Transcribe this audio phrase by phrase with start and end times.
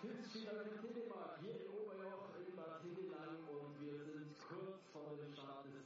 [0.00, 5.34] Quizschüler mit Telemark hier in Oberjoch in Bad Hindelang und wir sind kurz vor dem
[5.34, 5.83] Start des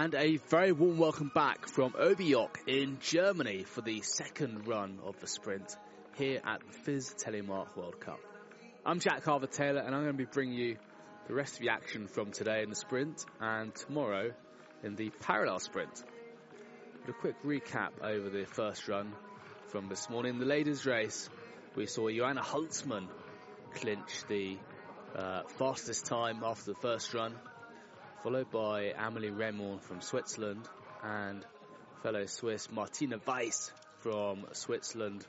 [0.00, 5.18] And a very warm welcome back from Oberjoch in Germany for the second run of
[5.18, 5.76] the sprint
[6.16, 8.20] here at the FIS Telemark World Cup.
[8.86, 10.76] I'm Jack Harvey Taylor and I'm going to be bringing you
[11.26, 14.30] the rest of the action from today in the sprint and tomorrow
[14.84, 16.04] in the parallel sprint.
[17.04, 19.12] But a quick recap over the first run
[19.66, 20.38] from this morning.
[20.38, 21.28] The ladies' race,
[21.74, 23.08] we saw Joanna Holzmann
[23.74, 24.58] clinch the
[25.16, 27.34] uh, fastest time after the first run,
[28.22, 30.68] followed by Amelie Reymond from Switzerland
[31.04, 31.44] and
[32.02, 35.24] fellow Swiss Martina Weiss from Switzerland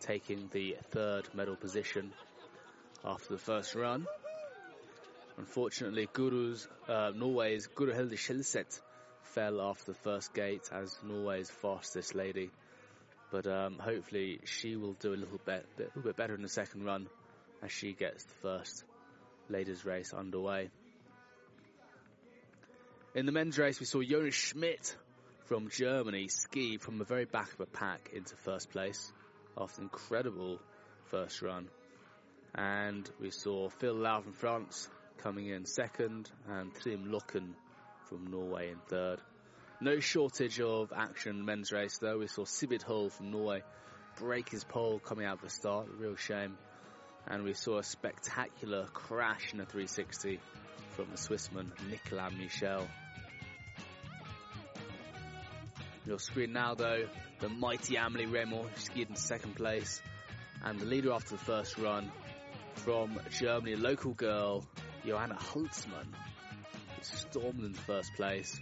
[0.00, 2.12] taking the third medal position
[3.04, 4.06] after the first run.
[5.38, 8.80] Unfortunately, Guro's, uh, Norway's Guro Hilde Skjelseth
[9.22, 12.50] fell after the first gate as Norway's fastest lady.
[13.30, 16.48] But um, hopefully she will do a little bit, a little bit better in the
[16.48, 17.08] second run
[17.62, 18.84] as she gets the first
[19.48, 20.68] ladies race underway.
[23.12, 24.96] In the men's race, we saw Jonas Schmidt
[25.46, 29.12] from Germany ski from the very back of the pack into first place
[29.58, 30.60] after an incredible
[31.06, 31.68] first run.
[32.54, 34.88] And we saw Phil Lau from France
[35.18, 37.54] coming in second and Trym Loken
[38.08, 39.20] from Norway in third.
[39.80, 42.18] No shortage of action in the men's race though.
[42.18, 43.64] We saw Sibit Hull from Norway
[44.20, 45.88] break his pole coming out of the start.
[45.98, 46.56] Real shame.
[47.26, 50.38] And we saw a spectacular crash in a 360
[51.00, 52.86] from the Swissman Nicolas Michel.
[56.04, 57.06] Your screen now though,
[57.38, 60.02] the mighty Amelie Reymond skied in second place
[60.62, 62.12] and the leader after the first run
[62.74, 64.66] from Germany, local girl
[65.06, 68.60] Johanna Holzmann, who stormed into first place.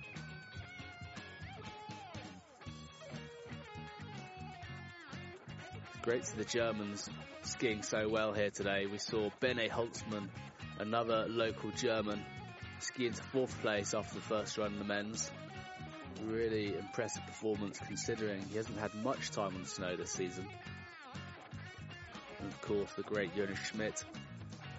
[6.02, 7.11] Great to the Germans
[7.43, 8.87] skiing so well here today.
[8.87, 10.29] We saw Bene Holzmann,
[10.78, 12.25] another local German,
[12.80, 15.30] ski into fourth place after the first run in the men's.
[16.25, 20.46] Really impressive performance considering he hasn't had much time on the snow this season.
[22.40, 24.04] And of course the great Jonas Schmidt,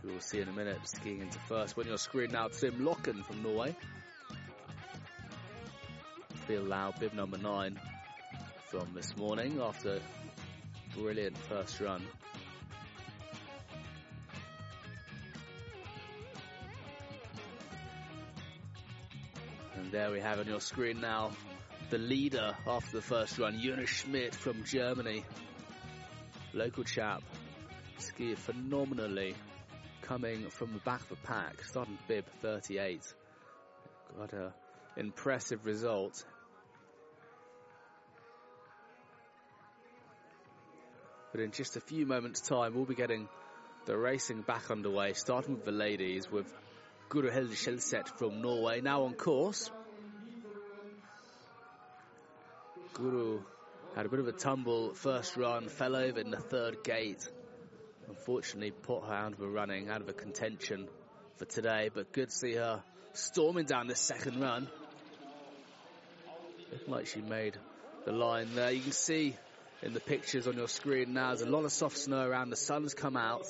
[0.01, 1.77] who we'll see in a minute, skiing into first.
[1.77, 3.75] When you're screen now, Trym Loken from Norway.
[6.47, 7.79] Phil Lau, bib number nine
[8.69, 9.99] from this morning after
[10.95, 12.01] brilliant first run.
[19.91, 21.31] There we have on your screen now
[21.89, 25.25] the leader after the first run, Jonas Schmidt from Germany.
[26.53, 27.23] Local chap,
[27.97, 29.33] skied phenomenally,
[30.03, 33.01] coming from the back of the pack, starting bib 38.
[34.15, 34.53] Got a
[34.95, 36.23] impressive result.
[41.31, 43.27] But in just a few moments' time, we'll be getting
[43.85, 46.53] the racing back underway, starting with the ladies with
[47.09, 49.71] Guro Hilde from Norway, now on course.
[52.99, 53.39] Guro
[53.95, 57.29] had a bit of a tumble first run, fell over in the third gate.
[58.09, 60.89] Unfortunately, put her out of a running, out of a contention
[61.37, 64.67] for today, but good to see her storming down the second run.
[66.71, 67.57] Looking like she made
[68.05, 68.71] the line there.
[68.71, 69.35] You can see
[69.81, 72.49] in the pictures on your screen now, there's a lot of soft snow around.
[72.49, 73.45] The sun's come out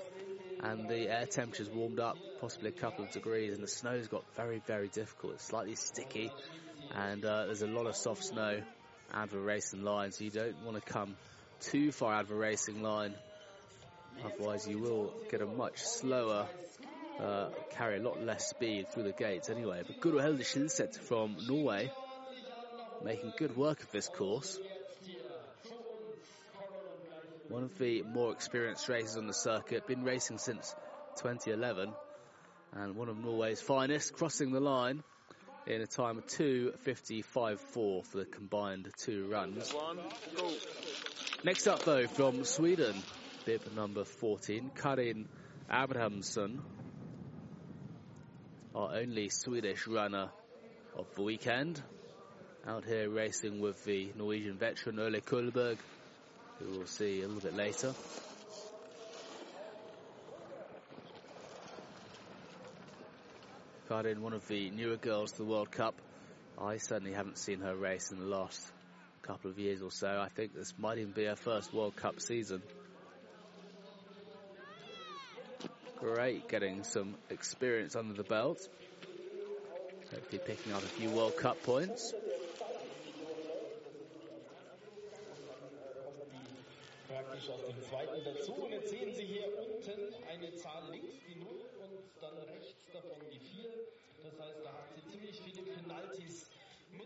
[0.62, 4.24] and the air temperature's warmed up possibly a couple of degrees and the snow's got
[4.36, 5.34] very, very difficult.
[5.34, 6.32] It's slightly sticky
[6.94, 8.62] and uh, there's a lot of soft snow
[9.14, 11.16] out of a racing line, so you don't want to come
[11.62, 13.14] too far out of a racing line.
[14.24, 16.48] Otherwise, you will get a much slower,
[17.20, 19.82] uh, carry a lot less speed through the gates anyway.
[19.86, 21.90] But Guro Hilde Skjelseth from Norway,
[23.04, 24.60] making good work of this course.
[27.50, 30.76] One of the more experienced racers on the circuit, been racing since
[31.18, 31.92] 2011,
[32.74, 35.02] and one of Norway's finest, crossing the line
[35.70, 37.60] in a time of 2.55.4
[38.04, 39.74] for the combined two runs.
[41.44, 42.96] Next up, though, from Sweden,
[43.46, 45.30] bib number 14, Karin
[45.72, 46.60] Abrahamsson,
[48.74, 50.30] our only Swedish runner
[50.98, 51.82] of the weekend.
[52.68, 55.78] Out here racing with the Norwegian veteran Ole Kullberg,
[56.58, 57.94] who we'll see a little bit later.
[63.90, 65.96] Karin, one of the newer girls to the World Cup.
[66.62, 68.62] I certainly haven't seen her race in the last
[69.24, 70.08] couple of years or so.
[70.08, 72.62] I think this might even be her first World Cup season.
[76.00, 78.60] Great getting some experience under the belt.
[80.12, 82.14] Hopefully picking up a few World Cup points.
[87.08, 88.54] praktisch dem zweiten dazu.
[88.54, 93.12] Und jetzt sehen Sie hier unten eine Zahl links, die 0 und dann rechts davon
[93.12, 93.70] um, die 4.
[94.24, 96.50] Das heißt, da hat sie ziemlich viele Penalties.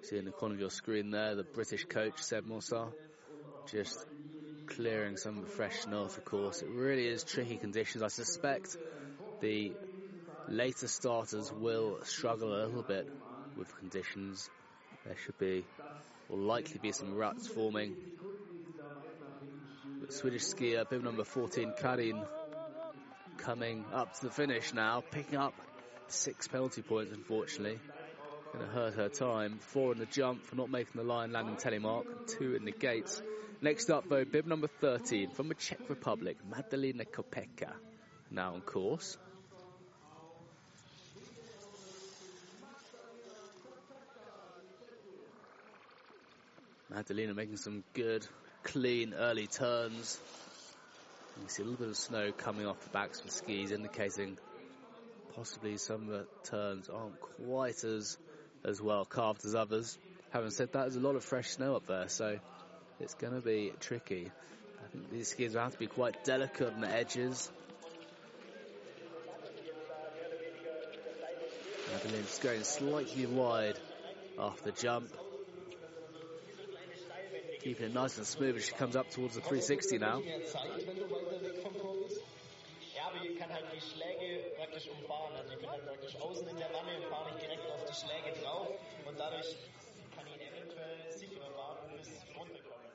[0.03, 2.91] See in the corner of your screen there, the British coach, Seb Mossar,
[3.71, 4.05] just
[4.67, 6.61] clearing some of fresh snow the course.
[6.61, 8.03] It really is tricky conditions.
[8.03, 8.77] I suspect
[9.41, 9.71] the
[10.47, 13.07] later starters will struggle a little bit
[13.57, 14.49] with conditions.
[15.05, 15.65] There should be,
[16.29, 17.95] or likely be some ruts forming.
[19.99, 22.21] But Swedish skier, bib number 14, Karin,
[23.37, 25.53] coming up to the finish now, picking up
[26.07, 27.79] six penalty points, unfortunately.
[28.53, 29.57] Going to hurt her time.
[29.59, 32.05] Four in the jump for not making the line, landing telemark.
[32.37, 33.21] Two in the gates.
[33.61, 37.71] Next up, though, bib number 13 from the Czech Republic, Madalina Kopeka,
[38.29, 39.17] now on course.
[46.93, 48.27] Madalina making some good,
[48.63, 50.19] clean early turns.
[51.41, 54.37] You see a little bit of snow coming off the backs of the skis, indicating
[55.35, 58.17] possibly some of the turns aren't quite as
[58.65, 59.97] as well carved as others.
[60.29, 62.39] Having said that, there's a lot of fresh snow up there, so
[62.99, 64.31] it's going to be tricky.
[64.83, 67.51] I think these skis will have to be quite delicate on the edges.
[71.91, 73.77] Madeline's going slightly wide
[74.39, 75.09] after the jump.
[77.61, 80.21] Keeping it nice and smooth as she comes up towards the 360 now.
[83.91, 85.35] Schläge praktisch umfahren.
[85.35, 88.69] Also ich bin dann praktisch außen in der Wanne fahre direkt auf die Schläge drauf
[89.07, 89.57] und dadurch
[90.15, 92.89] kann ich eventuell sicherer fahren bis runterkommen.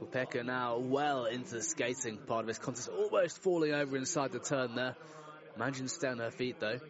[0.00, 4.40] Kopeka now well into the skating part of this contest, almost falling over inside the
[4.40, 4.96] turn there.
[5.56, 6.80] Managing to stay on her feet though.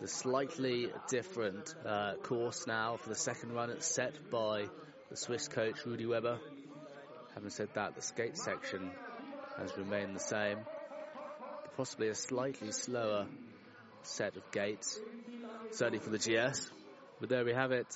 [0.00, 3.70] The slightly different uh, course now for the second run.
[3.70, 4.66] It's set by
[5.10, 6.38] the Swiss coach Rudy Weber.
[7.34, 8.92] Having said that, the skate section
[9.60, 10.58] has remained the same.
[11.76, 13.26] Possibly a slightly slower
[14.02, 14.98] set of gates,
[15.72, 16.70] certainly for the GS.
[17.20, 17.86] But there we have it.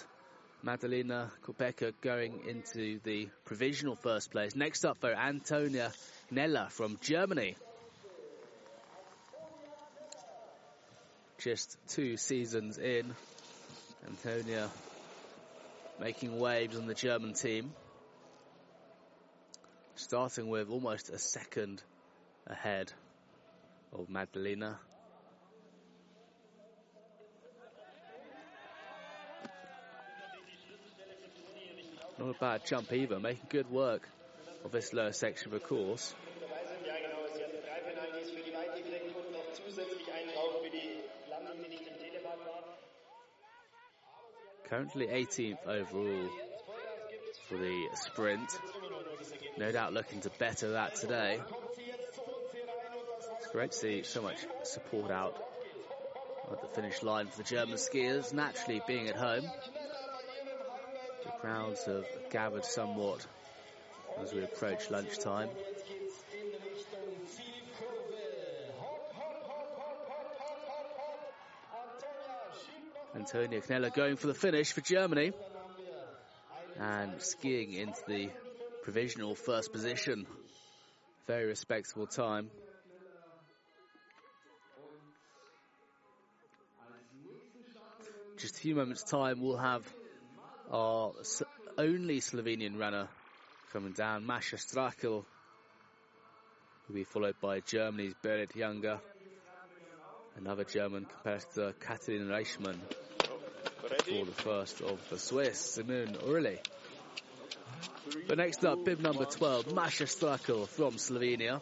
[0.65, 4.55] Madalina Kopeka going into the provisional first place.
[4.55, 5.93] Next up, though, Antonia
[6.31, 7.57] Kneller from Germany.
[11.39, 13.17] Just two seasons in,
[14.07, 14.71] Antonia
[15.99, 17.73] making waves on the German team.
[20.03, 21.81] Starting with almost a second
[22.49, 22.93] ahead
[23.93, 24.75] of Madalina.
[32.19, 34.09] Not a bad jump either, making good work
[34.65, 36.13] of this lower section of the course.
[44.69, 46.29] Currently 18th overall
[47.49, 48.59] for the sprint.
[49.57, 51.41] No doubt looking to better that today.
[53.37, 55.39] It's great to see so much support out
[56.51, 59.53] at the finish line for the German skiers, naturally being at home.
[61.25, 63.27] The crowds have gathered somewhat
[64.21, 65.51] as we approach lunchtime.
[73.15, 75.33] Antonia Kneller going for the finish for Germany
[76.79, 78.31] and skiing into the
[78.83, 80.27] provisional first position.
[81.27, 82.51] Very respectable time.
[88.39, 89.85] Just a few moments time we'll have
[90.71, 91.13] our
[91.79, 93.07] only Slovenian runner
[93.73, 95.25] coming down, Masha Strakel,
[96.89, 98.99] will be followed by Germany's Berit Younger,
[100.37, 102.79] another German competitor, Katharina Reichmann,
[103.79, 106.59] for the first of the Swiss, Simone Oehrli.
[108.27, 111.61] But next up, bib number 12, Masha Strakel from Slovenia.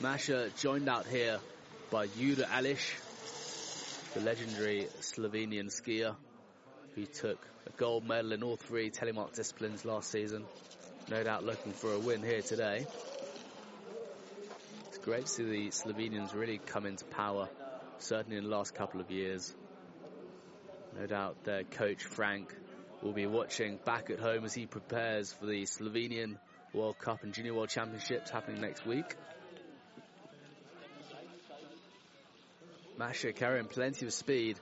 [0.00, 1.38] Masha joined out here
[1.90, 2.92] by Jure Alish,
[4.14, 6.14] the legendary Slovenian skier
[6.94, 10.44] who took a gold medal in all three telemark disciplines last season.
[11.10, 12.86] No doubt looking for a win here today.
[14.88, 17.48] It's great to see the Slovenians really come into power,
[17.98, 19.52] certainly in the last couple of years.
[20.98, 22.54] No doubt their coach Frank
[23.02, 26.36] will be watching back at home as he prepares for the Slovenian
[26.72, 29.16] World Cup and Junior World Championships happening next week.
[32.96, 34.58] Masha carrying plenty of speed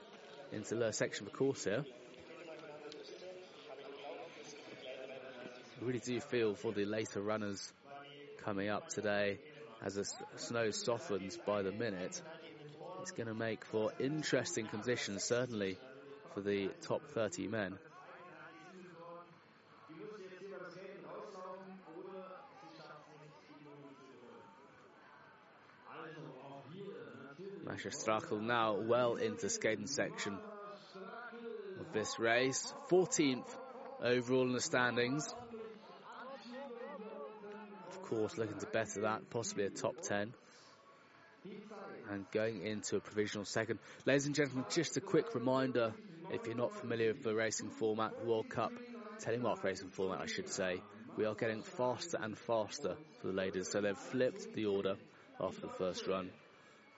[0.51, 1.85] into the lower section of the course here.
[5.79, 7.71] I really do feel for the later runners
[8.43, 9.39] coming up today
[9.83, 10.05] as the
[10.37, 12.21] snow softens by the minute.
[13.01, 15.77] It's going to make for interesting conditions, certainly
[16.33, 17.77] for the top 30 men.
[27.83, 30.37] Masha Strakel now well into the skating section
[31.79, 32.73] of this race.
[32.91, 33.43] 14th
[34.03, 35.33] overall in the standings.
[37.89, 40.31] Of course, looking to better that, possibly a top 10.
[42.11, 43.79] And going into a provisional second.
[44.05, 45.91] Ladies and gentlemen, just a quick reminder,
[46.29, 48.73] if you're not familiar with the racing format, World Cup,
[49.25, 50.81] telemark racing format, I should say,
[51.17, 53.69] we are getting faster and faster for the ladies.
[53.71, 54.97] So they've flipped the order
[55.39, 56.29] after the first run.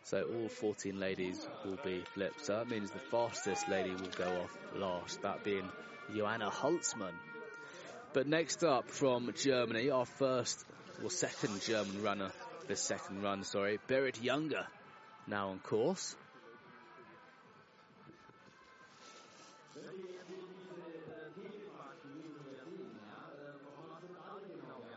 [0.06, 2.46] So all 14 ladies will be flipped.
[2.46, 5.70] So that means the fastest lady will go off last, that being
[6.14, 7.14] Joanna Holzmann.
[8.12, 10.66] But next up from Germany, our first
[11.02, 12.32] or second German runner,
[12.68, 14.68] the second run, sorry, Berit Younger,
[15.26, 16.16] now on course.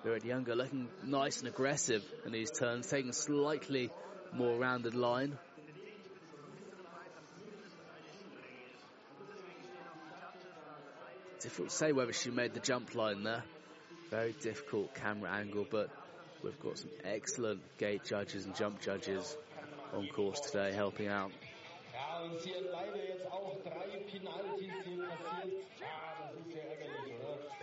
[0.04, 3.90] Berit Younger looking nice and aggressive in these turns, taking slightly
[4.36, 5.38] more rounded line.
[11.40, 13.42] Difficult to say whether she made the jump line there.
[14.10, 15.90] Very difficult camera angle, but
[16.42, 19.36] we've got some excellent gate judges and jump judges
[19.94, 21.32] on course today helping out.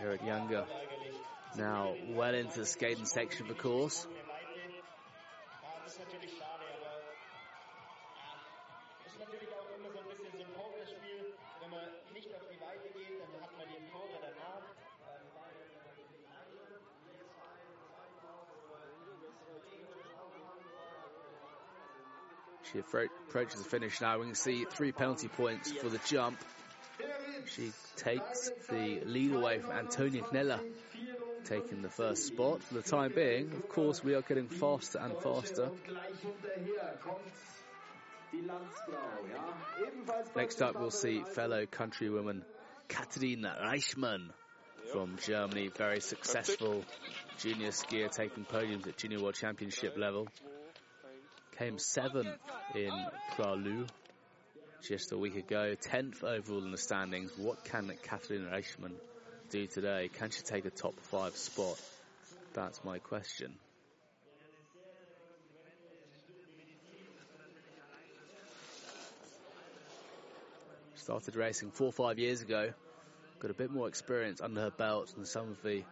[0.02, 0.66] Berit Younger
[1.56, 4.08] now well into the skating section of the course.
[22.74, 24.18] She approaches the finish now.
[24.18, 26.40] We can see three penalty points for the jump.
[27.46, 30.60] She takes the lead away from Antonia Kneller,
[31.46, 33.52] taking the first spot for the time being.
[33.52, 35.70] Of course, we are getting faster and faster.
[40.36, 42.42] Next up, we'll see fellow countrywoman
[42.88, 44.30] Katharina Reichmann
[44.92, 46.84] from Germany, very successful
[47.38, 50.28] junior skier taking podiums at Junior World Championship level.
[51.58, 52.40] Came seventh
[52.74, 52.92] in
[53.36, 53.92] Pra-Loup
[54.88, 57.32] just a week ago, 10th overall in the standings.
[57.38, 58.94] What can Katharina Reichmann
[59.50, 60.10] do today?
[60.18, 61.80] Can she take a top five spot?
[62.54, 63.54] That's my question.
[70.96, 72.74] Started racing four or five years ago.
[73.40, 75.84] Got a bit more experience under her belt than some of the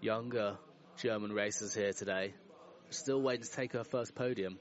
[0.00, 0.56] younger
[0.98, 2.34] German racers here today.
[2.90, 4.58] Still waiting to take her first podium.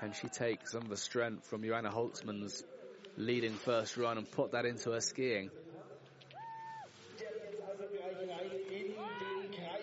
[0.00, 2.62] Can she take some of the strength from Joanna Holzmann's
[3.16, 5.50] leading first run and put that into her skiing?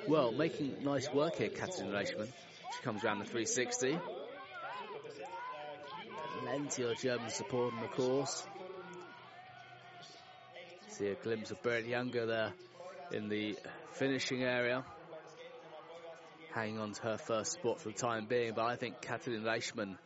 [0.07, 2.27] Well, making nice work here, Katrin Reichmann.
[2.27, 3.99] She comes around the 360.
[6.45, 8.45] plenty of German support on the course.
[10.89, 12.53] See a glimpse of Berit Younger there
[13.11, 13.57] in the
[13.93, 14.85] finishing area.
[16.53, 19.97] Hanging on to her first spot for the time being, but I think Katalin Reichmann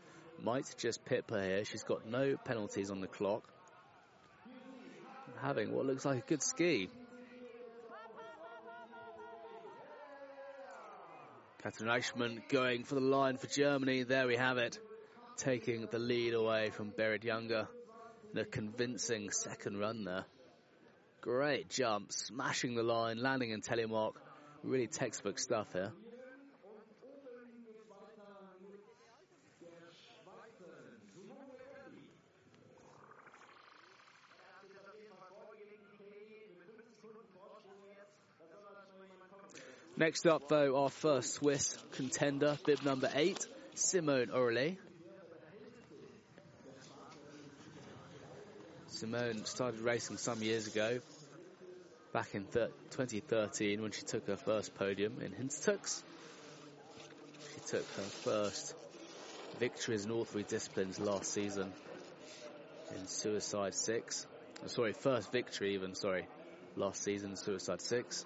[0.43, 1.65] might just pip her here.
[1.65, 3.43] She's got no penalties on the clock.
[5.41, 6.89] Having what looks like a good ski.
[11.63, 14.03] Katalin Reichmann going for the line for Germany.
[14.03, 14.79] There we have it.
[15.37, 17.67] Taking the lead away from Berit Younger.
[18.35, 20.25] A convincing second run there.
[21.21, 24.13] Great jump, smashing the line, landing in telemark.
[24.63, 25.91] Really textbook stuff here.
[39.99, 44.77] Next up, though, our first Swiss contender, bib number eight, Simone Oehrli.
[48.87, 51.01] Simone started racing some years ago,
[52.13, 56.01] back in 2013 when she took her first podium in Hintertux.
[57.53, 58.75] She took her first
[59.59, 61.73] victories in all three disciplines last season
[62.97, 64.27] in Suicide 6.
[64.63, 66.25] Oh, sorry, first victory even, sorry,
[66.77, 68.25] last season, Suicide 6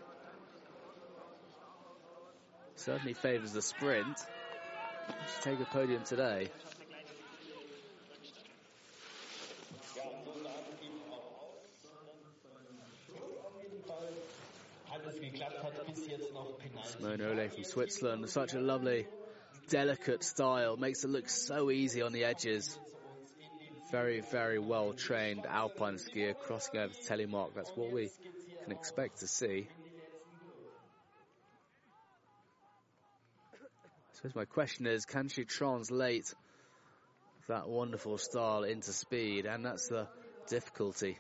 [2.84, 4.18] certainly favours the sprint.
[5.08, 6.50] She take a podium today.
[16.84, 19.08] Simone Oehrli from Switzerland, such a lovely,
[19.70, 22.78] delicate style, makes it look so easy on the edges.
[23.92, 27.54] Very, very well trained alpine skier crossing over to Telemark.
[27.56, 28.10] That's what we
[28.64, 29.68] can expect to see.
[34.24, 36.34] So my question is, can she translate
[37.50, 39.46] that wonderful style into speed?
[39.46, 40.08] And that's the
[40.48, 41.18] difficulty.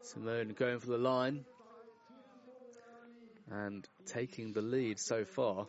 [0.00, 1.44] Simone going for the line
[3.50, 5.66] and taking the lead so far.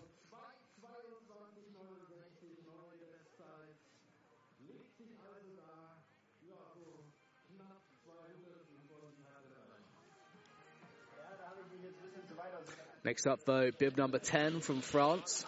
[13.07, 15.45] Next up, though, bib number 10 from France,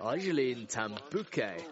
[0.00, 1.64] Argeline Tan-Bouquet.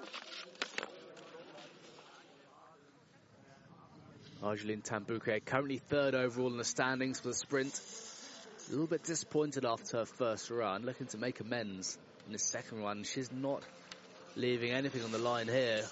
[4.41, 7.81] Argeline Tan-Bouquet currently third overall in the standings for the sprint.
[8.69, 12.81] A little bit disappointed after her first run, looking to make amends in the second
[12.81, 13.03] run.
[13.03, 13.65] She's not
[14.37, 15.83] leaving anything on the line here.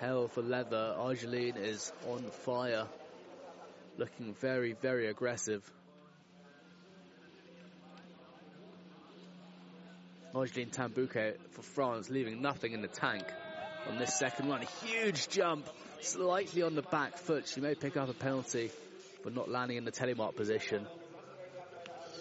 [0.00, 0.96] Hell for leather.
[0.98, 2.88] Argeline is on fire,
[3.96, 5.62] looking very, very aggressive.
[10.34, 13.24] Argeline Tan-Bouquet for France, leaving nothing in the tank
[13.88, 14.62] on this second run.
[14.62, 15.66] A huge jump,
[16.00, 17.46] slightly on the back foot.
[17.46, 18.70] She may pick up a penalty,
[19.22, 20.86] but not landing in the telemark position.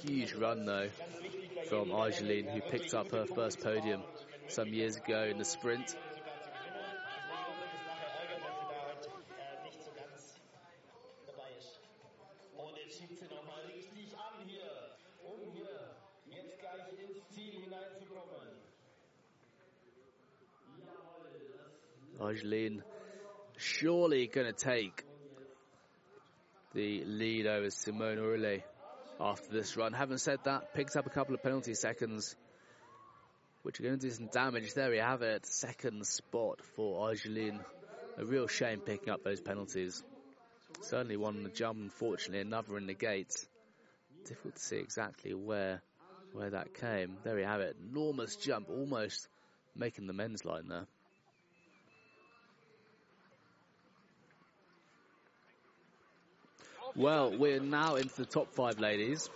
[0.03, 0.89] Huge run, though,
[1.69, 4.01] from Argeline, who picked up her first podium
[4.49, 5.95] some years ago in the sprint.
[22.41, 22.83] Argeline
[23.57, 25.03] surely going to take
[26.73, 28.63] the lead over Simone Oehrli
[29.19, 29.93] after this run.
[29.93, 32.35] Having said that, picked up a couple of penalty seconds,
[33.63, 34.73] which are going to do some damage.
[34.73, 35.45] There we have it.
[35.45, 37.59] Second spot for Argeline.
[38.17, 40.03] A real shame picking up those penalties.
[40.81, 43.47] Certainly one in the jump, unfortunately, another in the gates.
[44.25, 45.81] Difficult to see exactly where
[46.33, 47.17] where that came.
[47.23, 47.75] There we have it.
[47.91, 49.27] Enormous jump, almost
[49.75, 50.87] making the men's line there.
[56.95, 59.29] Well, we're now into the top five ladies.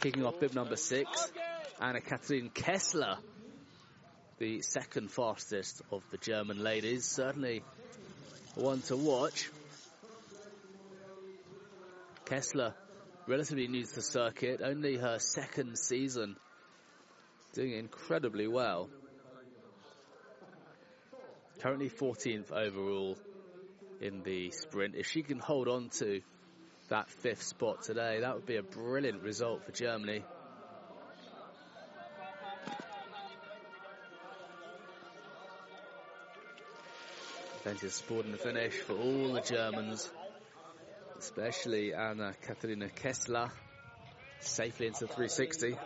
[0.00, 1.32] Kicking off bib number six,
[1.80, 3.16] Anna Kathleen Kessler,
[4.38, 7.04] the second fastest of the German ladies.
[7.04, 7.64] Certainly
[8.54, 9.50] one to watch.
[12.24, 12.74] Kessler,
[13.26, 16.36] relatively new to the circuit, only her second season,
[17.52, 18.88] doing incredibly well.
[21.58, 23.18] Currently 14th overall
[24.00, 24.94] in the sprint.
[24.94, 26.22] If she can hold on to
[26.90, 28.20] that fifth spot today.
[28.20, 30.24] That would be a brilliant result for Germany.
[37.62, 40.10] Plenty sport in the finish for all the Germans,
[41.18, 43.50] especially Anna Katharina Kessler,
[44.40, 45.76] safely into 360.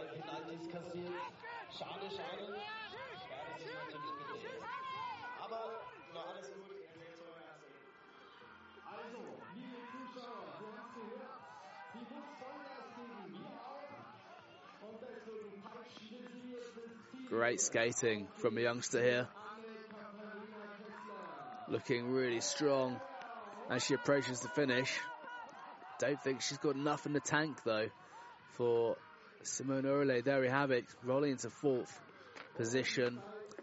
[17.34, 19.26] Great skating from a youngster here.
[21.68, 23.00] Looking really strong
[23.68, 24.96] as she approaches the finish.
[25.98, 27.88] Don't think she's got enough in the tank though
[28.52, 28.96] for
[29.42, 30.22] Simone Oehrli.
[30.22, 32.00] There we have it, rolling into fourth
[32.54, 33.18] position.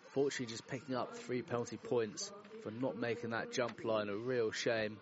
[0.09, 2.29] Fortunately, just picking up three penalty points
[2.63, 4.09] for not making that jump line.
[4.09, 4.97] A real shame.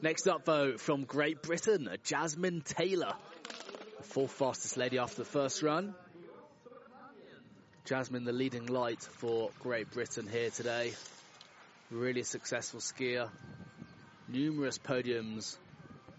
[0.00, 3.14] Next up, though, from Great Britain, Jasmine Taylor,
[3.96, 5.92] the fourth fastest lady after the first run.
[7.84, 10.92] Jasmine, the leading light for Great Britain here today.
[11.90, 13.28] Really successful skier.
[14.28, 15.56] Numerous podiums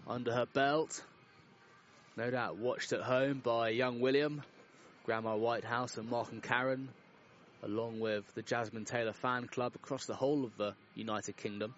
[0.06, 1.02] under her belt.
[2.18, 4.42] No doubt watched at home by young William,
[5.06, 6.90] Grandma Whitehouse and Mark and Karen,
[7.62, 11.74] along with the Jasmine Taylor fan club across the whole of the United Kingdom.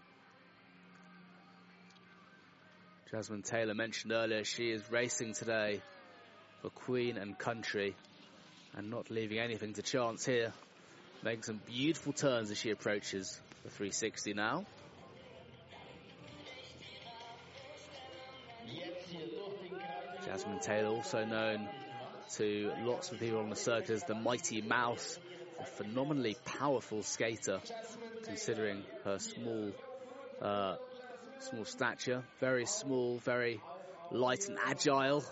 [3.12, 5.82] Jasmine Taylor mentioned earlier she is racing today
[6.62, 7.94] for Queen and Country
[8.74, 10.50] and not leaving anything to chance here.
[11.22, 14.64] Making some beautiful turns as she approaches the 360 now.
[20.24, 21.68] Jasmine Taylor also known
[22.36, 25.18] to lots of people on the circuit as the Mighty Mouse,
[25.60, 27.60] a phenomenally powerful skater
[28.22, 29.70] considering her small
[30.40, 30.76] uh,
[31.50, 33.60] Small stature, very small, very
[34.12, 35.24] light and agile.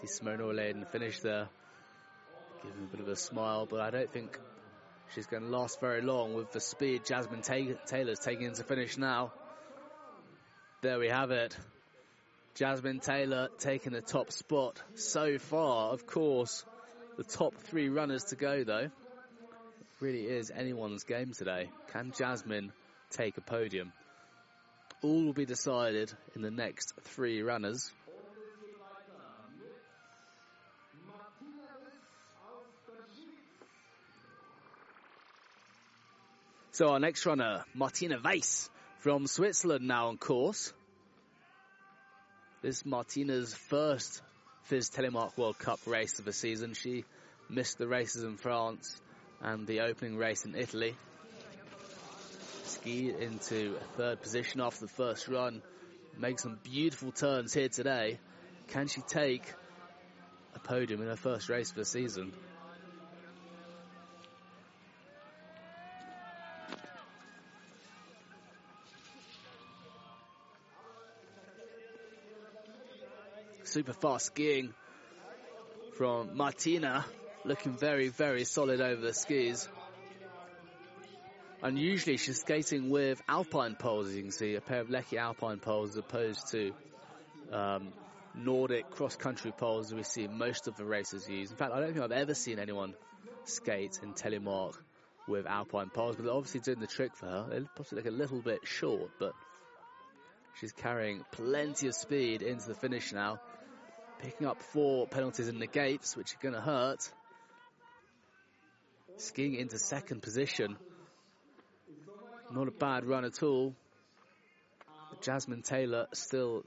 [0.00, 1.48] See Simone the finish there.
[2.62, 4.38] give Giving a bit of a smile, but I don't think
[5.12, 9.32] she's going to last very long with the speed Jasmine Taylor's taking into finish now.
[10.82, 11.56] There we have it.
[12.54, 15.92] Jasmine Taylor taking the top spot so far.
[15.94, 16.64] Of course,
[17.16, 18.84] the top three runners to go though.
[18.84, 18.90] It
[19.98, 21.70] really is anyone's game today.
[21.92, 22.72] Can Jasmine
[23.10, 23.92] take a podium?
[25.02, 27.92] All will be decided in the next three runners.
[36.72, 40.74] So our next runner, Martina Weiss from Switzerland now on course.
[42.60, 44.20] This Martina's first
[44.64, 46.74] FIS Telemark World Cup race of the season.
[46.74, 47.04] She
[47.48, 49.00] missed the races in France
[49.40, 50.96] and the opening race in Italy
[52.86, 55.60] into third position after the first run.
[56.16, 58.18] Make some beautiful turns here today.
[58.68, 59.52] Can she take
[60.54, 62.32] a podium in her first race of the season?
[73.64, 74.72] Super fast skiing
[75.98, 77.04] from Martina,
[77.44, 79.68] looking very, very solid over the skis.
[81.62, 85.18] And usually she's skating with alpine poles, as you can see, a pair of Leki
[85.18, 86.72] alpine poles as opposed to
[87.50, 87.92] um,
[88.34, 91.50] Nordic cross-country poles we see most of the racers use.
[91.50, 92.94] In fact, I don't think I've ever seen anyone
[93.44, 94.74] skate in telemark
[95.26, 97.46] with alpine poles, but they're obviously doing the trick for her.
[97.48, 99.32] They possibly look a little bit short, but
[100.60, 103.40] she's carrying plenty of speed into the finish now.
[104.22, 107.10] Picking up four penalties in the gates, which are going to hurt.
[109.16, 110.76] Skiing into second position.
[112.52, 113.74] Not a bad run at all.
[115.20, 116.64] Jasmine Taylor still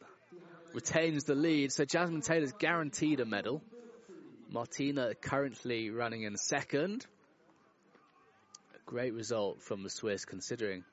[0.74, 1.72] retains the lead.
[1.72, 3.62] So Jasmine Taylor's guaranteed a medal.
[4.52, 7.06] Martina currently running in second.
[8.76, 10.84] A great result from the Swiss considering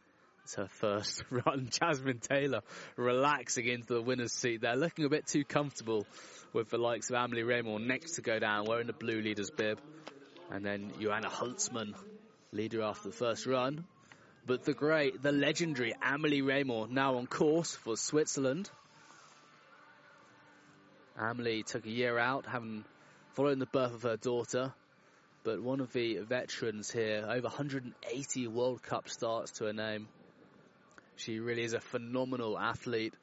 [0.44, 1.68] it's her first run.
[1.70, 2.60] Jasmine Taylor
[2.96, 6.06] relaxing into the winner's seat there, looking a bit too comfortable
[6.52, 9.80] with the likes of Amelie Reymond next to go down, wearing the blue leader's bib.
[10.50, 11.94] And then Johanna Huntsman,
[12.52, 13.84] leader after the first run.
[14.46, 18.70] But the great, the legendary Amelie Reymond now on course for Switzerland.
[21.18, 22.84] Amelie took a year out, having
[23.34, 24.72] following the birth of her daughter.
[25.42, 30.06] But one of the veterans here, over 180 World Cup starts to her name.
[31.16, 33.14] She really is a phenomenal athlete.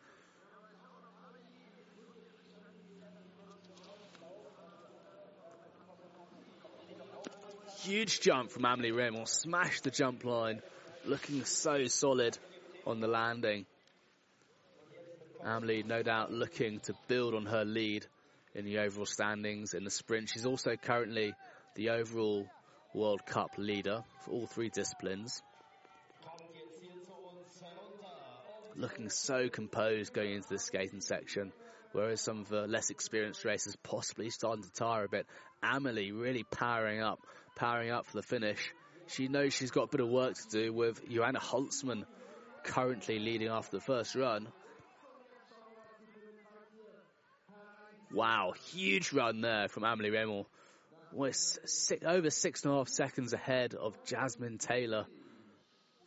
[7.81, 10.61] Huge jump from Amelie Reymond, smashed the jump line
[11.05, 12.37] looking so solid
[12.85, 13.65] on the landing.
[15.43, 18.05] Amelie, no doubt, looking to build on her lead
[18.55, 20.29] in the overall standings in the sprint.
[20.29, 21.33] She's also currently
[21.75, 22.47] the overall
[22.93, 25.41] World Cup leader for all three disciplines.
[28.75, 31.51] Looking so composed going into the skating section,
[31.91, 35.27] whereas some of the less experienced racers possibly starting to tire a bit.
[35.61, 37.19] Amelie really powering up,
[37.55, 38.73] powering up for the finish
[39.07, 42.05] she knows she's got a bit of work to do with Joanna Holzmann
[42.63, 44.47] currently leading after the first run.
[48.11, 50.45] Wow, huge run there from Amelie Reymond.
[51.11, 55.05] Was six, over six and a half seconds ahead of Jasmine Taylor.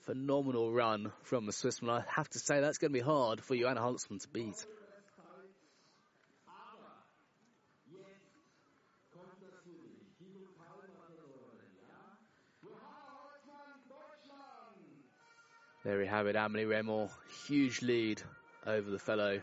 [0.02, 1.90] Phenomenal run from the Swissman.
[1.90, 4.66] I have to say that's going to be hard for Joanna Holzmann to beat.
[15.86, 17.10] There we have it, Amelie Reymond,
[17.46, 18.20] huge lead
[18.66, 19.40] over the fellow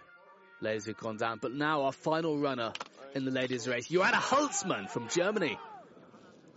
[0.60, 1.39] ladies who've gone down.
[1.41, 2.73] But now our final runner
[3.15, 5.58] in the ladies' race, Joanna Holzmann from Germany.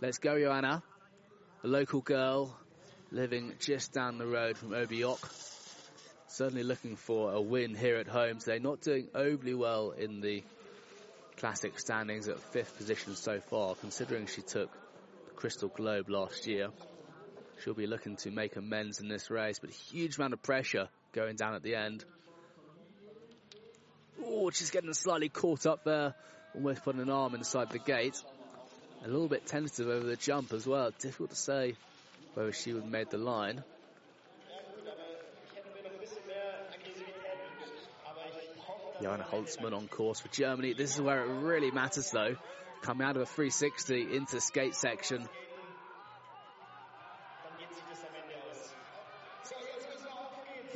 [0.01, 0.83] Let's go, Joanna.
[1.63, 2.53] A local girl
[3.11, 5.23] living just down the road from Oberjoch.
[6.27, 8.59] Certainly looking for a win here at home today.
[8.59, 10.43] Not doing overly well in the
[11.37, 14.69] classic standings at fifth position so far, considering she took
[15.29, 16.71] the Crystal Globe last year.
[17.63, 20.89] She'll be looking to make amends in this race, but a huge amount of pressure
[21.13, 22.05] going down at the end.
[24.23, 26.13] Oh, she's getting slightly caught up there,
[26.53, 28.21] almost putting an arm inside the gate.
[29.03, 30.91] A little bit tentative over the jump as well.
[30.99, 31.75] Difficult to say
[32.33, 33.63] whether she would have made the line.
[39.01, 40.73] Johanna Holzmann on course for Germany.
[40.73, 42.35] This is where it really matters though.
[42.81, 45.27] Coming out of a 360 into skate section.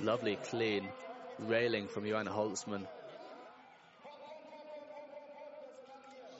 [0.04, 0.90] Lovely clean
[1.38, 2.88] railing from Johanna Holzmann.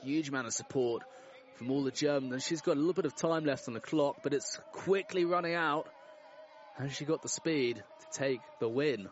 [0.04, 1.04] Huge amount of support
[1.58, 2.34] from all the Germans.
[2.34, 5.26] And she's got a little bit of time left on the clock, but it's quickly
[5.26, 5.88] running out.
[6.80, 9.10] And she got the speed to take the win.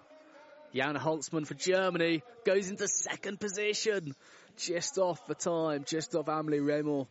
[0.74, 4.16] Johanna Holzmann for Germany goes into second position.
[4.58, 7.06] Just off the time, just off Amelie Reymond.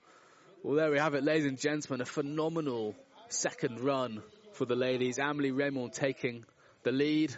[0.64, 2.00] Well, there we have it, ladies and gentlemen.
[2.00, 2.96] A phenomenal
[3.28, 4.22] second run
[4.54, 5.18] for the ladies.
[5.18, 6.44] Amelie Reymond taking
[6.82, 7.34] the lead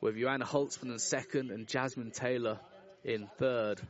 [0.00, 2.58] with Joanna Holzmann in second and Jasmine Taylor
[3.04, 3.80] in third.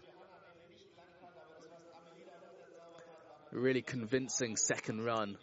[3.53, 5.37] Really convincing second run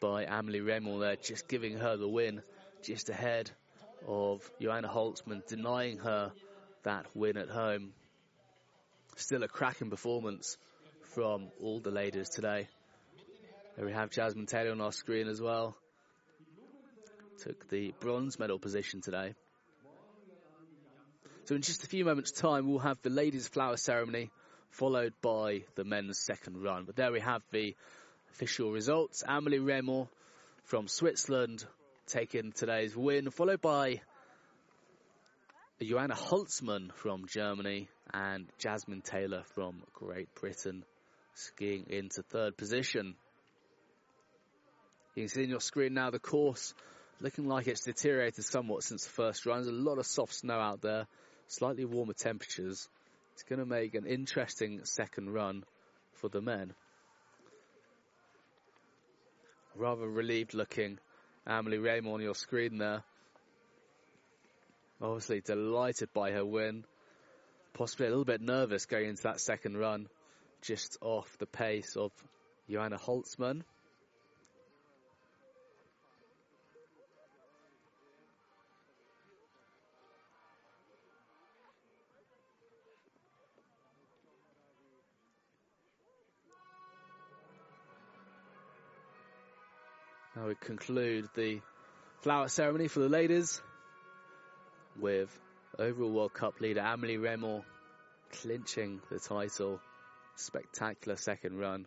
[0.00, 2.42] by Amelie Reymond there, just giving her the win
[2.82, 3.50] just ahead
[4.06, 6.32] of Joanna Holzmann, denying her
[6.82, 7.92] that win at home.
[9.16, 10.56] Still a cracking performance
[11.14, 12.68] from all the ladies today.
[13.76, 15.76] There we have Jasmine Taylor on our screen as well
[17.38, 19.34] took the bronze medal position today.
[21.44, 24.30] So in just a few moments time we'll have the ladies flower ceremony
[24.70, 26.84] followed by the men's second run.
[26.84, 27.74] But there we have the
[28.32, 29.22] official results.
[29.26, 30.08] Amelie Reymond
[30.64, 31.64] from Switzerland
[32.06, 34.00] taking today's win followed by
[35.82, 40.84] Joanna Holzmann from Germany and Jasmine Taylor from Great Britain
[41.34, 43.14] skiing into third position.
[45.14, 46.74] You can see on your screen now the course
[47.20, 49.62] looking like it's deteriorated somewhat since the first run.
[49.62, 51.06] There's a lot of soft snow out there,
[51.48, 52.88] slightly warmer temperatures.
[53.34, 55.64] It's going to make an interesting second run
[56.14, 56.72] for the men.
[59.74, 60.98] Rather relieved looking
[61.46, 63.02] Amelie Reymond on your screen there.
[65.00, 66.84] Obviously delighted by her win.
[67.74, 70.08] Possibly a little bit nervous going into that second run.
[70.62, 72.10] Just off the pace of
[72.70, 73.62] Joanna Holzmann.
[90.46, 91.60] Now we conclude the
[92.20, 93.60] flower ceremony for the ladies
[94.96, 95.28] with
[95.76, 97.64] overall World Cup leader Amelie Reymond
[98.30, 99.80] clinching the title.
[100.36, 101.86] Spectacular second run.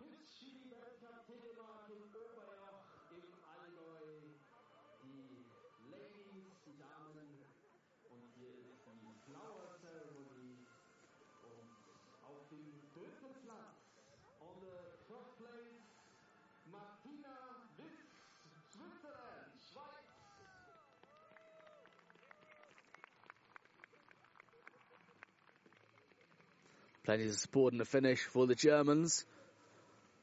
[27.10, 29.26] Plenty of support in the finish for the Germans.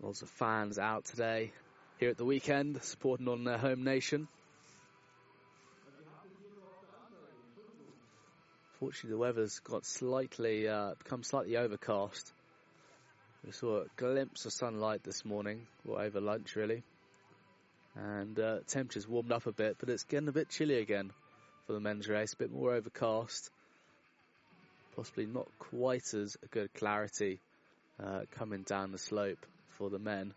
[0.00, 1.50] Lots of fans out today
[1.98, 4.28] here at the weekend supporting on their home nation.
[8.78, 12.32] Fortunately, the weather's got slightly, uh, become slightly overcast.
[13.44, 16.84] We saw a glimpse of sunlight this morning, or over lunch really.
[17.96, 21.10] And uh, temperatures warmed up a bit, but it's getting a bit chilly again
[21.66, 23.50] for the men's race, a bit more overcast
[24.96, 27.38] possibly not quite as good clarity
[28.02, 29.44] uh, coming down the slope
[29.76, 30.32] for the men.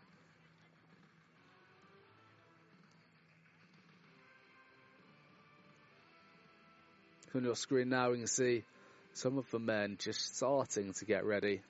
[7.34, 8.64] On your screen now, we can see
[9.14, 11.62] some of the men just starting to get ready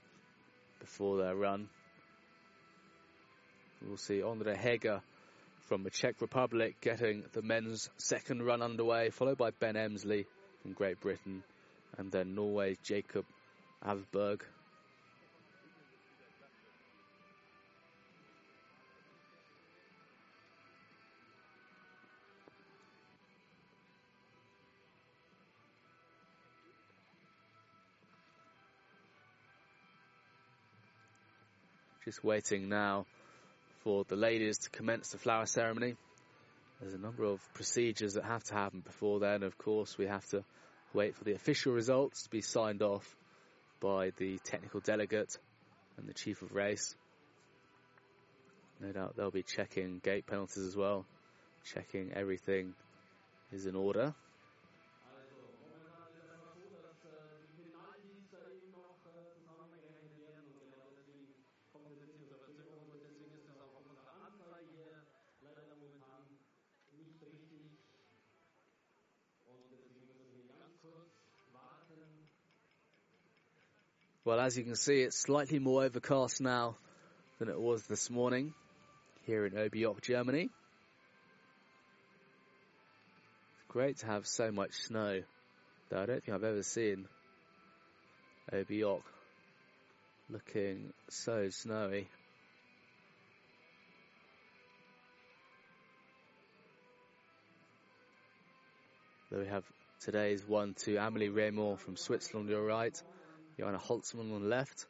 [0.81, 1.69] before their run.
[3.87, 5.01] We'll see Andre Heger
[5.69, 10.25] from the Czech Republic getting the men's second run underway, followed by Ben Emsley
[10.63, 11.43] from Great Britain,
[11.99, 13.25] and then Norway's Jacob
[13.85, 14.41] Avberg.
[32.05, 33.07] Just waiting now
[33.85, 35.95] for the ladies to commence the flower ceremony.
[36.81, 39.43] There's a number of procedures that have to happen before then.
[39.43, 40.43] Of course, we have to
[40.93, 43.17] wait for the official results to be signed off
[43.81, 45.39] by the technical delegate
[45.97, 46.95] and the chief of race.
[48.81, 51.05] No doubt they'll be checking gate penalties as well,
[51.75, 52.75] checking everything
[53.53, 54.15] is in order.
[74.31, 76.77] Well, as you can see, it's slightly more overcast now
[77.41, 78.55] than it was this morning
[79.27, 80.43] here in Oberjoch, Germany.
[83.55, 85.23] It's great to have so much snow,
[85.89, 87.09] though I don't think I've ever seen
[88.53, 89.03] Oberjoch
[90.29, 92.07] looking so snowy.
[99.33, 99.65] There we have
[100.05, 102.97] today's one to Amelie Reymond from Switzerland, you're right.
[103.61, 104.87] Johanna Holzmann on the left.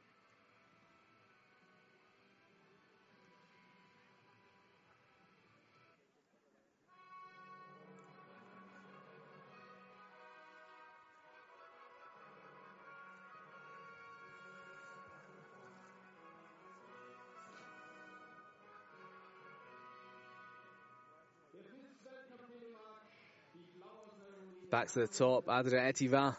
[24.70, 26.36] Back to the top, Adrien Etivin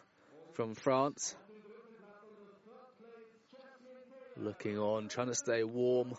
[0.53, 1.35] from France.
[4.41, 6.13] Looking on, trying to stay warm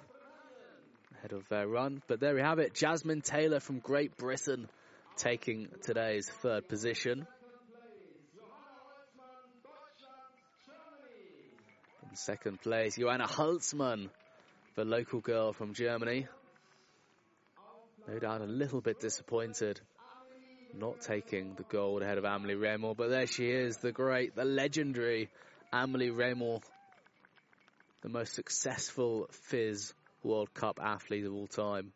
[1.19, 2.03] ahead of their run.
[2.07, 4.69] But there we have it, Jasmine Taylor from Great Britain
[5.17, 7.27] taking today's third position.
[12.09, 14.11] In second place, Joanna Holzmann,
[14.77, 16.27] the local girl from Germany.
[18.07, 19.81] No doubt a little bit disappointed
[20.75, 24.45] not taking the gold ahead of Amelie Reymond, but there she is, the great, the
[24.45, 25.29] legendary
[25.73, 26.63] Amelie Reymond
[28.03, 31.93] the most successful FIS World Cup athlete of all time.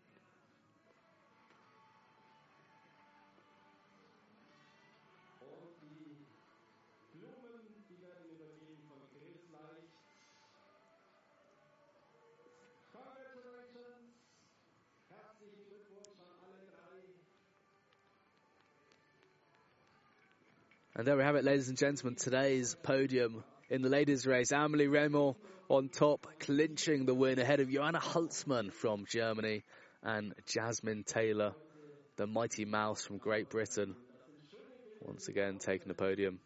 [20.94, 24.52] And there we have it, ladies and gentlemen, today's podium in the ladies' race.
[24.52, 25.34] Amelie Reymond
[25.68, 29.64] on top, clinching the win ahead of Joanna Holzmann from Germany
[30.02, 31.54] and Jasmine Taylor,
[32.16, 33.96] the mighty mouse from Great Britain,
[35.00, 36.38] once again taking the podium.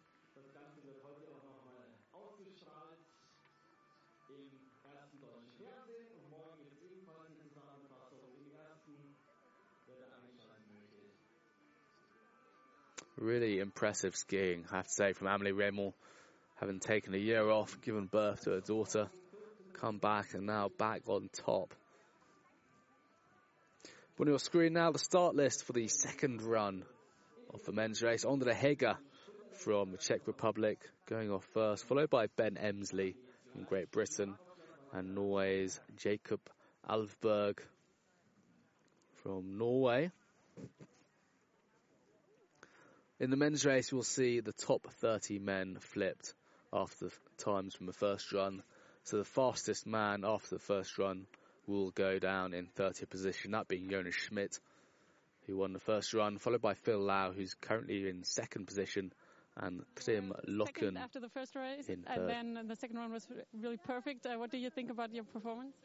[13.17, 15.93] Really impressive skiing, I have to say, from Amelie Reymond
[16.61, 19.09] having taken a year off, given birth to a daughter,
[19.73, 21.73] come back and now back on top.
[24.19, 26.83] On your screen now, the start list for the second run
[27.51, 28.23] of the men's race.
[28.23, 28.95] Andre Heger
[29.63, 33.15] from the Czech Republic going off first, followed by Ben Emsley
[33.51, 34.35] from Great Britain
[34.93, 36.39] and Norway's Jacob
[36.87, 37.57] Alvberg
[39.23, 40.11] from Norway.
[43.19, 46.35] In the men's race, we'll see the top 30 men flipped
[46.73, 48.63] after the times from the first run.
[49.03, 51.25] So the fastest man after the first run
[51.67, 54.59] will go down in 30th position, that being Jonas Schmidt,
[55.47, 59.11] who won the first run, followed by Phil Lau, who's currently in second position,
[59.57, 60.97] and Trym Loken.
[60.97, 63.27] after the first race, and then the second one was
[63.59, 64.25] really perfect.
[64.25, 65.75] Uh, what do you think about your performance?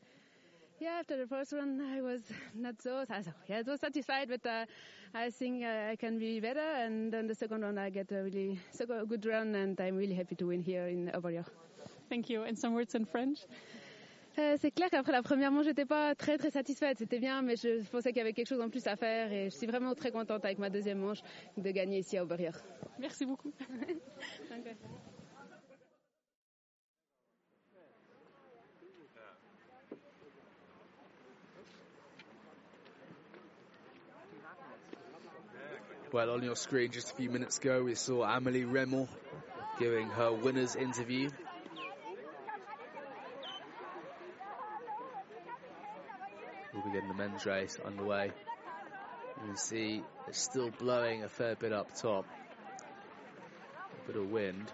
[0.79, 2.21] Yeah, after the first one, I was
[2.55, 3.05] not so.
[3.49, 4.67] Yeah, it was satisfied, but uh,
[5.15, 6.61] I think uh, I can be better.
[6.61, 10.15] And then the second one, I get a really so good run, and I'm really
[10.15, 11.49] happy to win here in Oberjoch.
[12.11, 12.43] Thank you.
[12.43, 13.47] And some words in French?
[14.39, 16.99] Euh, c'est clair qu'après la première manche, j'étais pas très très satisfaite.
[16.99, 19.49] C'était bien, mais je pensais qu'il y avait quelque chose en plus à faire et
[19.49, 21.23] je suis vraiment très contente avec ma deuxième manche
[21.57, 22.57] de gagner ici à Oberjoch.
[22.99, 23.51] Merci beaucoup.
[36.13, 39.09] Well, on your screen just a few minutes ago, we saw Amelie Reymond
[39.81, 41.31] giving her winner's interview.
[46.73, 48.27] We'll be getting the men's race underway.
[48.27, 52.25] You can see it's still blowing a fair bit up top.
[54.05, 54.71] A bit of wind.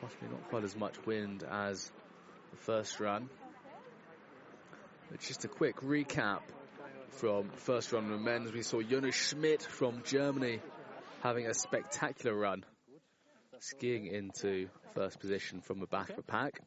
[0.00, 1.92] Possibly not quite as much wind as
[2.50, 3.28] the first run.
[5.12, 6.40] But just a quick recap
[7.10, 8.52] from first run of men's.
[8.52, 10.60] We saw Jonas Schmidt from Germany
[11.22, 12.64] having a spectacular run,
[13.58, 16.60] skiing into first position from the back of the pack.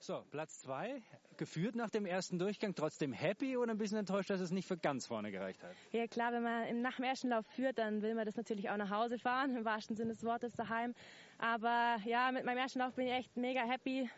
[0.00, 1.00] So, Platz 2,
[1.38, 4.76] geführt nach dem ersten Durchgang, trotzdem happy oder ein bisschen enttäuscht, dass es nicht für
[4.76, 5.70] ganz vorne gereicht hat?
[5.92, 8.76] Ja klar, wenn man nach dem ersten Lauf führt, dann will man das natürlich auch
[8.76, 10.94] nach Hause fahren, im wahrsten Sinne des Wortes daheim.
[11.38, 14.10] Aber ja, mit meinem ersten Lauf bin ich echt mega happy.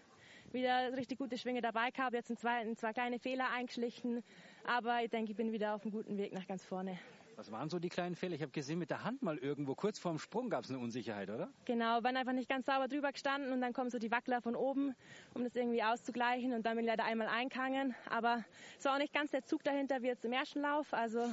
[0.53, 4.25] Wieder richtig gute Schwinge dabei gehabt, jetzt im zweiten zwei kleine Fehler eingeschlichen.
[4.67, 6.99] Aber ich denke, ich bin wieder auf einem guten Weg nach ganz vorne.
[7.37, 8.35] Was waren so die kleinen Fehler?
[8.35, 11.29] Ich habe gesehen, mit der Hand mal irgendwo kurz vorm Sprung gab es eine Unsicherheit,
[11.29, 11.51] oder?
[11.67, 14.57] Genau, bin einfach nicht ganz sauber drüber gestanden und dann kommen so die Wackler von
[14.57, 14.95] oben,
[15.35, 17.95] um das irgendwie auszugleichen und dann bin ich leider einmal eingegangen.
[18.11, 18.43] Aber
[18.79, 20.93] es war auch nicht ganz der Zug dahinter wie jetzt im ersten Lauf.
[20.95, 21.33] Also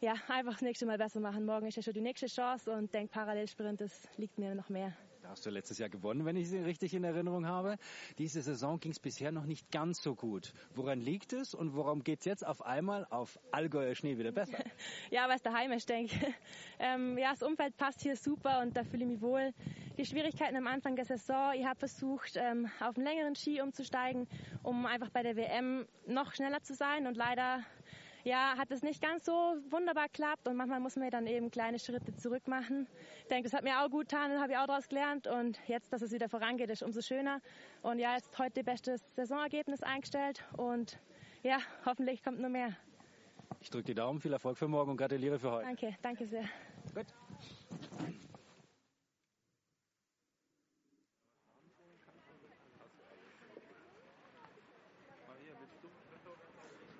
[0.00, 1.46] ja, einfach das nächste Mal besser machen.
[1.46, 4.92] Morgen ist ja schon die nächste Chance und denke, Parallelsprint, das liegt mir noch mehr.
[5.26, 7.78] Da hast du letztes Jahr gewonnen, wenn ich es richtig in Erinnerung habe.
[8.16, 10.52] Diese Saison ging es bisher noch nicht ganz so gut.
[10.72, 14.58] Woran liegt es und worum geht es jetzt auf einmal auf Allgäuer Schnee wieder besser?
[15.10, 16.34] ja, weil es daheim ist, denke ich.
[16.78, 19.54] Ähm, ja, das Umfeld passt hier super und da fühle ich mich wohl.
[19.96, 24.28] Die Schwierigkeiten am Anfang der Saison, ich habe versucht, ähm, auf einen längeren Ski umzusteigen,
[24.62, 27.64] um einfach bei der WM noch schneller zu sein und leider
[28.26, 29.32] ja, hat es nicht ganz so
[29.70, 32.88] wunderbar geklappt und manchmal muss man dann eben kleine Schritte zurück machen.
[33.20, 35.60] Ich denke, das hat mir auch gut getan, das habe ich auch daraus gelernt und
[35.68, 37.40] jetzt, dass es wieder vorangeht, ist umso schöner.
[37.82, 40.98] Und ja, jetzt heute bestes Saisonergebnis eingestellt und
[41.44, 42.76] ja, hoffentlich kommt nur mehr.
[43.60, 45.66] Ich drücke die Daumen, viel Erfolg für morgen und gratuliere für heute.
[45.66, 46.44] Danke, danke sehr.
[46.94, 47.06] Gut.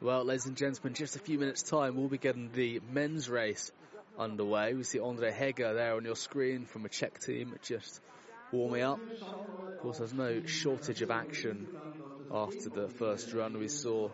[0.07, 3.73] Well, ladies and gentlemen, just a few minutes' time, we'll be getting the men's race
[4.17, 4.73] underway.
[4.73, 8.01] We see Andre Heger there on your screen from a Czech team just
[8.53, 9.01] warming up.
[9.01, 11.67] Of course, there's no shortage of action
[12.31, 13.59] after the first run.
[13.59, 14.11] We saw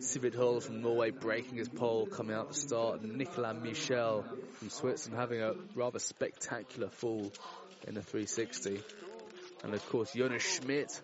[0.00, 4.24] Sivert Hull from Norway breaking his pole coming out the start, and Nicolas Michel
[4.54, 7.30] from Switzerland having a rather spectacular fall
[7.86, 8.80] in the 360.
[9.64, 10.98] And of course, Jonas Schmidt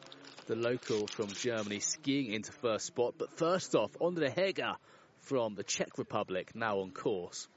[0.46, 3.14] the local from Germany, skiing into first spot.
[3.18, 4.74] But first off, Andre Heger
[5.20, 7.48] from the Czech Republic, now on course.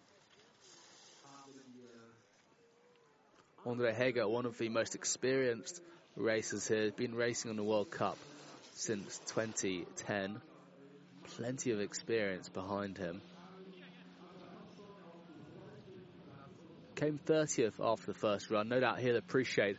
[3.66, 5.82] Andre Heger, one of the most experienced
[6.16, 8.18] racers here, been racing on the World Cup
[8.76, 10.40] since 2010.
[11.36, 13.22] Plenty of experience behind him.
[16.96, 18.70] Came 30th after the first run.
[18.70, 19.78] No doubt he'll appreciate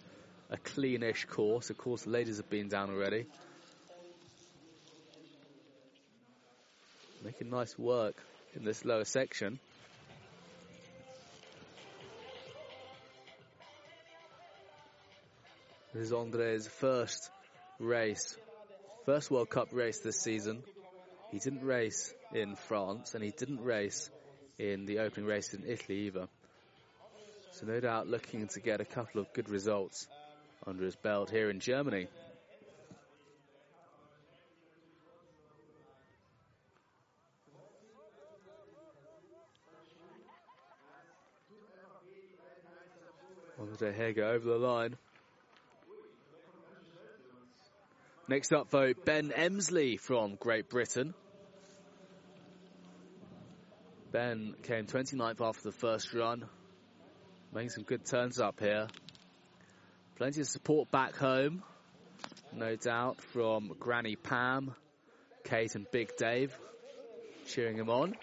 [0.51, 1.70] a cleanish course.
[1.70, 3.26] Of course, the ladies have been down already.
[7.24, 8.16] Making nice work
[8.55, 9.59] in this lower section.
[15.92, 17.30] This is Andre's first
[17.80, 18.36] race,
[19.07, 20.62] first World Cup race this season.
[21.32, 24.11] He didn't race in France and he didn't race
[24.59, 26.28] in the opening race in Italy either.
[27.53, 30.07] So no doubt looking to get a couple of good results
[30.67, 32.09] under his belt here in Germany.
[43.59, 44.97] Andre Heger over the line.
[48.29, 51.14] Next up, though, Ben Emsley from Great Britain.
[54.11, 56.45] Ben came 29th after the first run,
[57.53, 58.89] making some good turns up here.
[60.17, 61.62] Plenty of support back home,
[62.51, 64.75] no doubt, from Granny Pam,
[65.45, 66.57] Kate and Big Dave
[67.47, 68.14] cheering him on.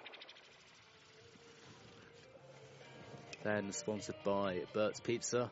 [3.43, 5.51] Then sponsored by Bert's Pizza.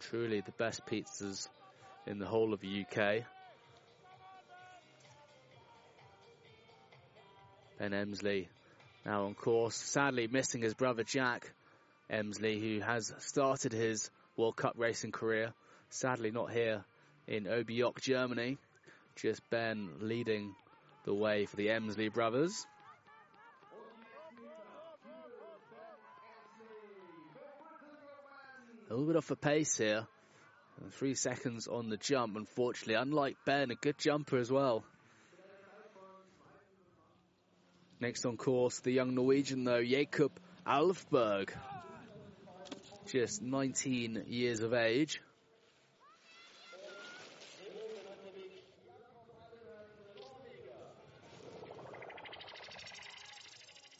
[0.00, 1.48] Truly the best pizzas
[2.06, 3.24] in the whole of the UK.
[7.78, 8.48] Ben Emsley
[9.04, 11.52] now on course, sadly missing his brother Jack
[12.10, 15.52] Emsley, who has started his World Cup racing career.
[15.90, 16.84] Sadly, not here
[17.26, 18.58] in Oberjoch, Germany.
[19.16, 20.54] Just Ben leading
[21.04, 22.66] the way for the Emsley brothers.
[28.90, 30.06] A little bit off the pace here.
[30.92, 32.94] Three seconds on the jump, unfortunately.
[32.94, 34.84] Unlike Ben, a good jumper as well.
[38.00, 40.32] Next on course, the young Norwegian, though, Jakob
[40.66, 41.50] Alfberg,
[43.10, 45.20] just 19 years of age.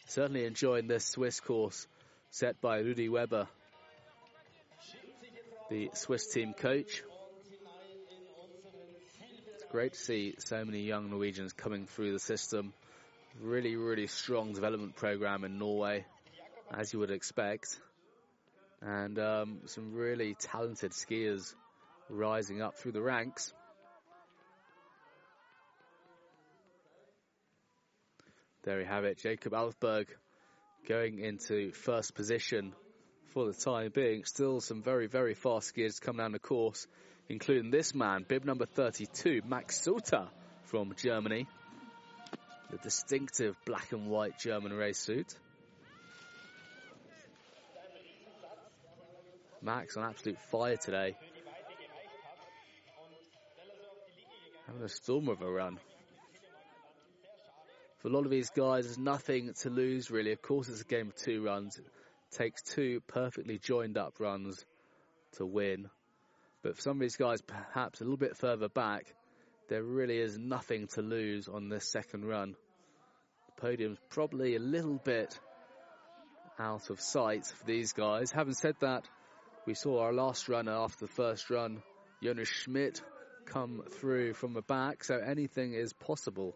[0.06, 1.88] Certainly enjoying this Swiss course
[2.30, 3.48] set by Rudi Weber,
[5.70, 7.02] the Swiss team coach.
[9.54, 12.72] It's great to see so many young Norwegians coming through the system.
[13.42, 16.04] Really, really strong development program in Norway,
[16.72, 17.80] as you would expect.
[18.86, 21.54] And um, some really talented skiers
[22.10, 23.52] rising up through the ranks.
[28.64, 29.18] There we have it.
[29.18, 30.06] Jakob Alfberg
[30.86, 32.74] going into first position
[33.32, 34.24] for the time being.
[34.24, 36.86] Still some very, very fast skiers coming down the course,
[37.28, 40.28] including this man, bib number 32, Max Suter
[40.64, 41.46] from Germany.
[42.70, 45.34] The distinctive black and white German race suit.
[49.64, 51.16] Max on absolute fire today.
[54.66, 55.78] Having a storm of a run
[58.04, 60.32] for a lot of these guys, there's nothing to lose really.
[60.32, 61.78] Of course, it's a game of two runs.
[61.78, 61.86] It
[62.32, 64.62] takes two perfectly joined up runs
[65.38, 65.88] to win.
[66.62, 69.06] But for some of these guys, perhaps a little bit further back,
[69.70, 72.56] there really is nothing to lose on this second run.
[73.46, 75.38] The podium's probably a little bit
[76.58, 78.30] out of sight for these guys.
[78.30, 79.08] Having said that,
[79.66, 81.82] we saw our last runner after the first run,
[82.22, 83.02] Jonas Schmidt,
[83.46, 86.54] come through from the back, so anything is possible.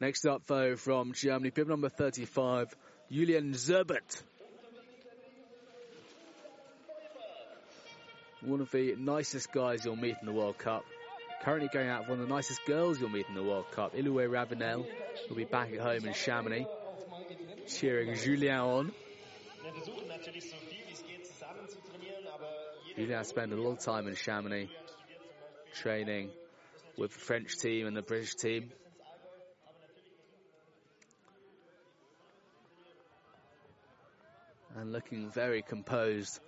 [0.00, 2.74] Next up, though, from Germany, bib number 35,
[3.10, 4.22] Julian Zerbert.
[8.40, 10.84] One of the nicest guys you'll meet in the World Cup.
[11.44, 13.94] Currently going out with one of the nicest girls you'll meet in the World Cup.
[13.96, 14.86] Iloué Ravenel
[15.28, 16.66] will be back at home in Chamonix,
[17.66, 18.92] cheering Julien on.
[22.94, 24.68] Julien spent a lot of time in Chamonix
[25.74, 26.30] training
[26.96, 28.70] with the French team and the British team.
[34.74, 36.40] and looking very composed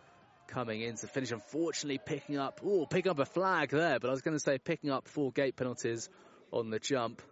[0.47, 1.31] coming in to finish.
[1.31, 4.59] Unfortunately, picking up, oh, picking up a flag there, but I was going to say
[4.59, 6.09] picking up four gate penalties
[6.53, 7.23] on the jump.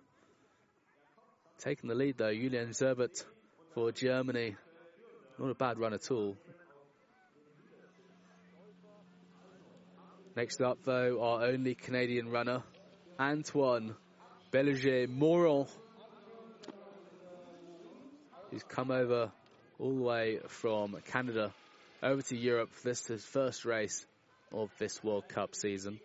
[1.58, 3.24] Taking the lead though, Julian Zerbert
[3.74, 4.56] for Germany.
[5.38, 6.36] Not a bad run at all.
[10.34, 12.62] Next up, though, our only Canadian runner,
[13.20, 13.94] Antoine
[14.50, 15.66] Belanger Moron,
[18.50, 19.30] who's come over
[19.78, 21.52] all the way from Canada
[22.02, 22.72] over to Europe.
[22.72, 24.04] For this is his first race
[24.52, 26.00] of this World Cup season.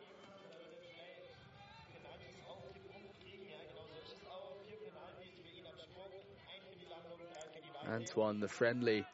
[7.89, 9.05] Antoine, the friendly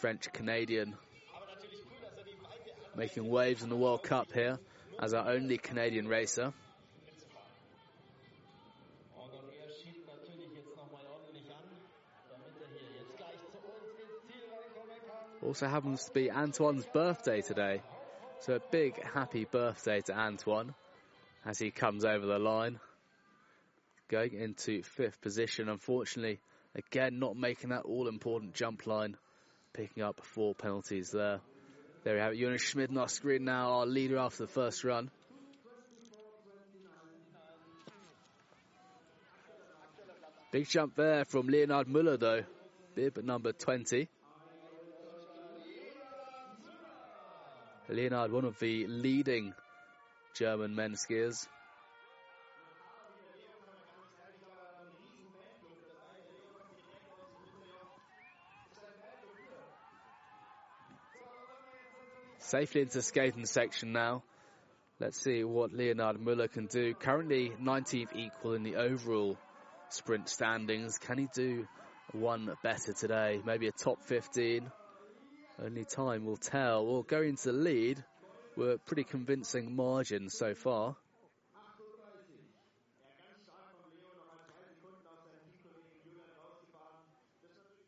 [0.00, 0.94] French Canadian,
[2.96, 4.58] making waves in the World Cup here
[4.98, 6.52] as our only Canadian racer.
[15.54, 17.80] Also happens to be Antoine's birthday today.
[18.40, 20.74] So a big happy birthday to Antoine
[21.46, 22.80] as he comes over the line.
[24.08, 26.40] Going into fifth position, unfortunately,
[26.74, 29.16] again not making that all important jump line,
[29.74, 31.38] picking up four penalties there.
[32.02, 32.40] There we have it.
[32.40, 35.08] Jonas Schmidt on our screen now, our leader after the first run.
[40.50, 42.42] Big jump there from Leonhard Müller though,
[42.96, 44.08] bib number 20.
[47.88, 49.52] Leonhard, one of the leading
[50.34, 51.46] German men skiers.
[62.38, 64.22] Safely into the skating section now.
[65.00, 66.94] Let's see what Leonard Müller can do.
[66.94, 69.36] Currently 19th equal in the overall
[69.88, 70.98] sprint standings.
[70.98, 71.66] Can he do
[72.12, 73.40] one better today?
[73.44, 74.70] Maybe a top 15?
[75.62, 76.84] Only time will tell.
[76.84, 78.02] Well, going to the lead,
[78.56, 80.96] we're pretty convincing margin so far.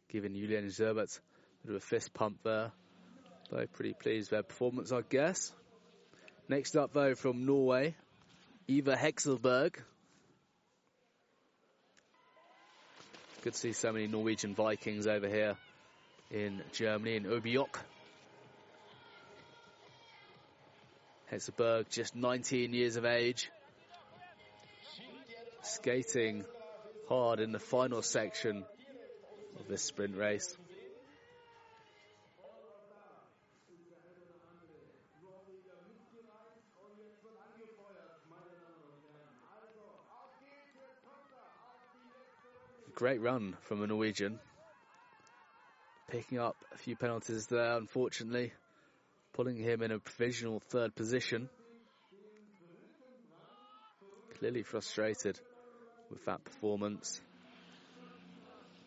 [0.08, 2.70] Giving Julian Zerbert a bit of a fist pump there.
[3.50, 5.52] Though pretty pleased with their performance, I guess.
[6.48, 7.96] Next up, though, from Norway,
[8.68, 9.74] Eva Hexelberg.
[13.42, 15.56] Good to see so many Norwegian Vikings over here
[16.30, 17.78] in Germany, in Oberjoch.
[21.32, 23.50] Hekselberg, just 19 years of age.
[25.62, 26.44] skating
[27.08, 28.64] hard in the final section
[29.58, 30.56] of this sprint race.
[42.94, 44.38] Great run from a Norwegian.
[46.10, 48.52] Picking up a few penalties there, unfortunately.
[49.32, 51.48] Putting him in a provisional third position.
[54.38, 55.38] Clearly frustrated
[56.10, 57.20] with that performance.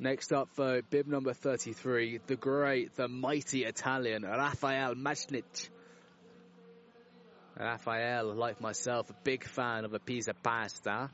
[0.02, 5.70] Next up, though, bib number 33, the great, the mighty Italian, Rafael Majchnich.
[7.60, 11.10] Rafael, like myself, a big fan of a pizza pasta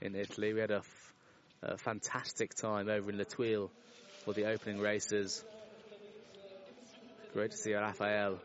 [0.00, 0.54] in Italy.
[0.54, 0.82] We had a,
[1.78, 3.24] fantastic time over in La
[4.24, 5.44] for the opening races.
[7.32, 8.38] Great to see Rafael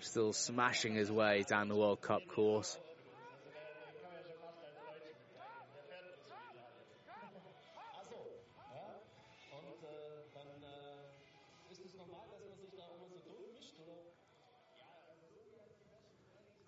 [0.00, 2.78] still smashing his way down the World Cup course.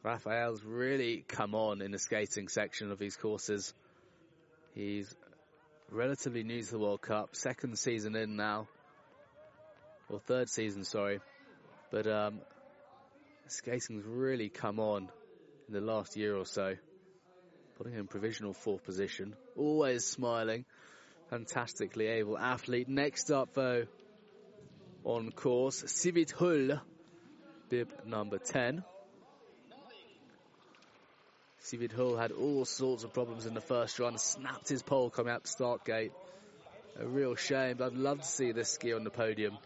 [0.02, 3.74] Rafael's really come on in the skating section of these courses.
[4.74, 5.14] He's
[5.90, 8.68] relatively new to the World Cup, second season in now,
[10.08, 11.20] or third season, sorry.
[11.90, 12.40] But um,
[13.46, 15.08] skating's really come on
[15.66, 16.76] in the last year or so,
[17.76, 19.34] putting him in provisional fourth position.
[19.56, 20.64] Always smiling,
[21.30, 22.88] fantastically able athlete.
[22.88, 23.86] Next up, though,
[25.04, 26.80] on course, Sivert Hull,
[27.70, 28.84] bib number 10.
[31.68, 35.30] Sivert Hull had all sorts of problems in the first run, snapped his pole coming
[35.30, 36.12] out the start gate.
[36.98, 39.58] A real shame, but I'd love to see this skier on the podium.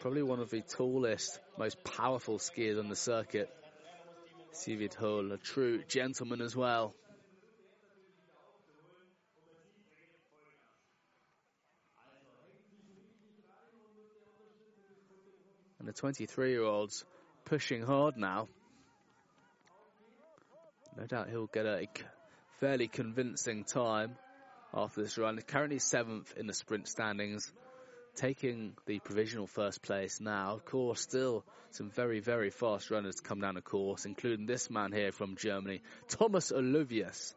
[0.00, 3.52] Probably one of the tallest, most powerful skiers on the circuit.
[4.52, 6.94] Sivert Hull, a true gentleman as well.
[15.80, 17.04] And the 23 year olds
[17.44, 18.46] pushing hard now.
[20.98, 21.86] No doubt he'll get a
[22.58, 24.16] fairly convincing time
[24.74, 25.38] after this run.
[25.40, 27.52] Currently seventh in the sprint standings,
[28.16, 30.54] taking the provisional first place now.
[30.54, 34.70] Of course, still some very, very fast runners to come down the course, including this
[34.70, 37.32] man here from Germany, Thomas Olivius.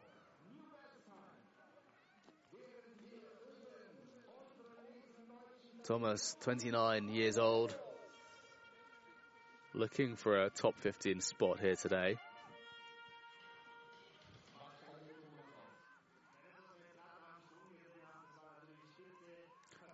[5.84, 7.76] Thomas, 29 years old,
[9.72, 12.16] looking for a top 15 spot here today.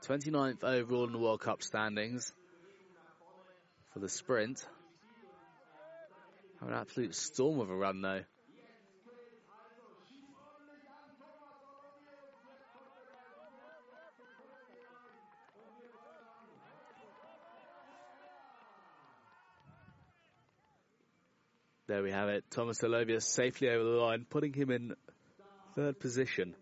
[0.09, 2.33] 29th overall in the World Cup standings
[3.93, 4.67] for the sprint.
[6.63, 8.23] An absolute storm of a run though.
[21.87, 22.45] There we have it.
[22.51, 24.95] Thomas Olovius safely over the line, putting him in
[25.75, 26.55] third position.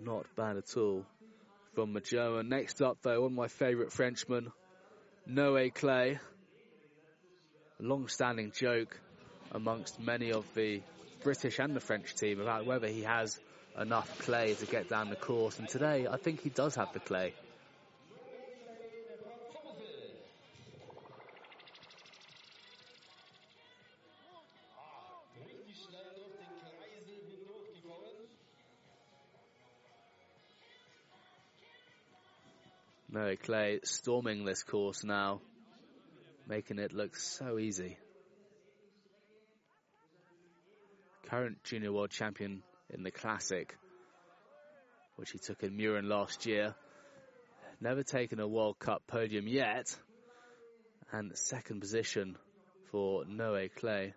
[0.00, 1.04] Not bad at all
[1.74, 2.46] from Majoa.
[2.46, 4.52] Next up, though, one of my favourite Frenchmen,
[5.28, 6.18] Noé Clay.
[7.80, 8.98] A long-standing joke
[9.50, 10.80] amongst many of the
[11.24, 13.40] British and the French team about whether he has
[13.78, 15.58] enough clay to get down the course.
[15.58, 17.34] And today, I think he does have the clay.
[33.34, 35.40] Mary Clay storming this course now,
[36.46, 37.98] making it look so easy.
[41.28, 43.76] Current junior world champion in the classic,
[45.16, 46.76] which he took in Mürren last year.
[47.80, 49.96] Never taken a World Cup podium yet,
[51.10, 52.36] and second position
[52.92, 54.14] for Noé Clay.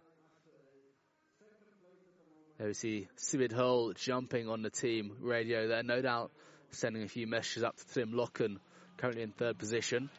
[2.60, 6.32] There we see Sivert Hull jumping on the team radio there, no doubt
[6.70, 8.58] sending a few messages up to Trym Loken
[8.98, 10.10] currently in third position.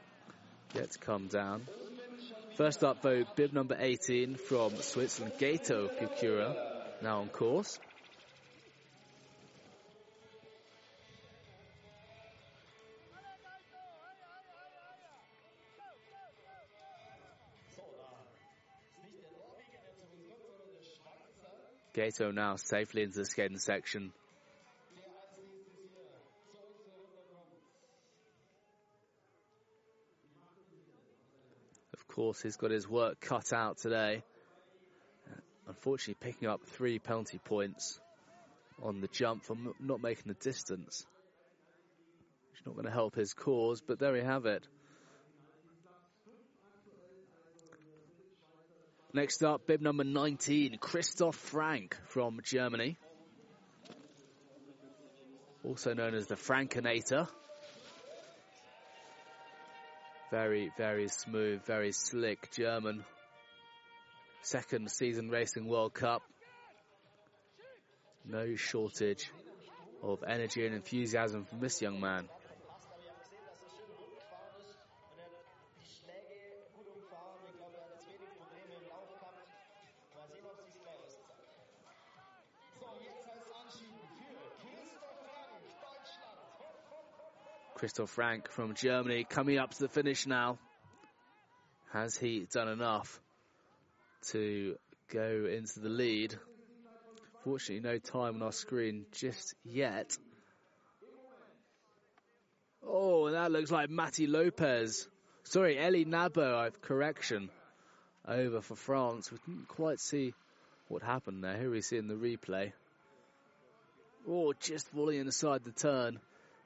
[0.74, 1.66] Yet to come down.
[2.56, 6.56] First up, though, bib number 18 from Switzerland, Gato Pukura,
[7.02, 7.78] now on course.
[21.94, 24.12] Gato now safely into the skating section.
[32.18, 34.24] Course, he's got his work cut out today.
[35.68, 38.00] unfortunately picking up three penalty points
[38.82, 41.06] on the jump for not making the distance.
[42.54, 44.66] It's not going to help his cause, but there we have it.
[49.12, 52.96] Next up, bib number 19, Christoph Frank from Germany.
[55.62, 57.28] Also known as the Frankinator.
[60.30, 63.04] Very, very smooth, very slick German.
[64.42, 66.22] Second season Racing World Cup.
[68.26, 69.30] No shortage
[70.02, 72.28] of energy and enthusiasm from this young man.
[87.88, 90.58] Christoph Frank from Germany coming up to the finish now.
[91.94, 93.18] Has he done enough
[94.32, 94.76] to
[95.10, 96.36] go into the lead?
[97.44, 100.14] Fortunately, no time on our screen just yet.
[102.86, 105.08] Oh, and that looks like Matty Lopez.
[105.44, 107.48] Sorry, Elie Nabo, I've correction.
[108.26, 109.32] Over for France.
[109.32, 110.34] We didn't quite see
[110.88, 111.56] what happened there.
[111.56, 112.72] Here we see in the replay.
[114.28, 116.20] Oh, just falling inside the turn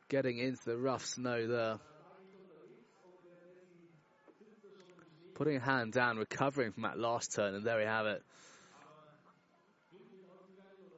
[0.09, 1.79] getting into the rough snow there.
[5.35, 8.23] Putting a hand down, recovering from that last turn, and there we have it.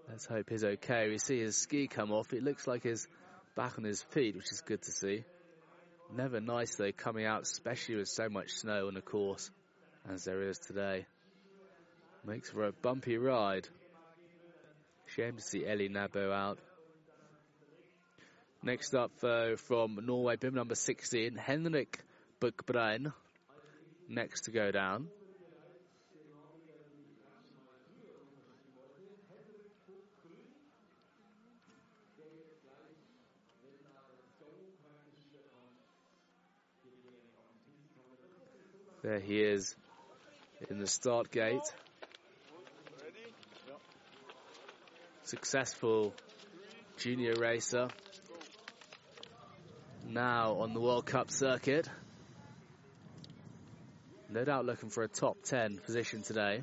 [0.08, 1.08] Let's hope he's okay.
[1.08, 2.32] We see his ski come off.
[2.32, 3.06] It looks like he's
[3.56, 5.24] back on his feet, which is good to see.
[6.14, 9.50] Never nice though coming out, especially with so much snow on the course
[10.08, 11.06] as there is today.
[12.24, 13.68] Makes for a bumpy ride.
[15.06, 16.58] Shame to see Ellie Nabo out.
[18.64, 22.02] Next up uh, from Norway, bib number 16, Henrik
[22.40, 23.12] Buchbrein.
[24.08, 25.08] Next to go down.
[39.02, 39.76] There he is
[40.70, 41.60] in the start gate.
[45.24, 46.14] Successful
[46.96, 47.88] junior racer
[50.08, 51.88] now on the World Cup circuit.
[54.28, 56.62] No doubt looking for a top 10 position today.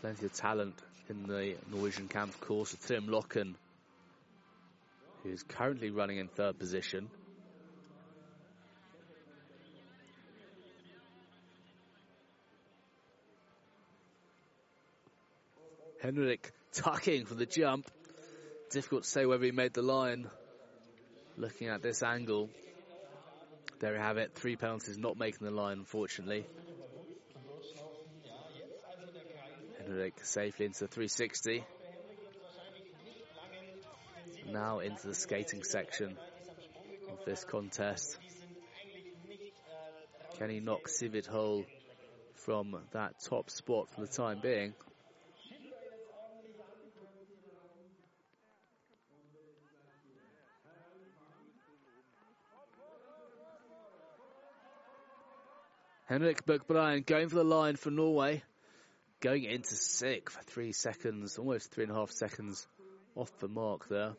[0.00, 0.74] Plenty of talent
[1.08, 3.54] in the Norwegian camp, of course, with Trym Loken,
[5.22, 7.08] who's currently running in third position.
[16.00, 17.90] Henrik tucking for the jump.
[18.70, 20.28] Difficult to say whether he made the line.
[21.36, 22.50] Looking at this angle.
[23.80, 24.32] There we have it.
[24.34, 26.44] Three penalties not making the line, unfortunately.
[29.78, 31.64] Henrik safely into the 360.
[34.50, 36.18] Now into the skating section
[37.10, 38.18] of this contest.
[40.38, 41.64] Can he knock Sivert Hull
[42.34, 44.74] from that top spot for the time being?
[56.08, 58.42] Henrik Buchbrein going for the line for Norway.
[59.20, 62.66] Going into sick for three seconds, almost three and a half seconds
[63.14, 64.12] off the mark there.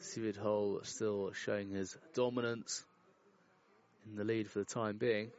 [0.00, 2.84] Sivert Hull still showing his dominance
[4.04, 5.30] in the lead for the time being.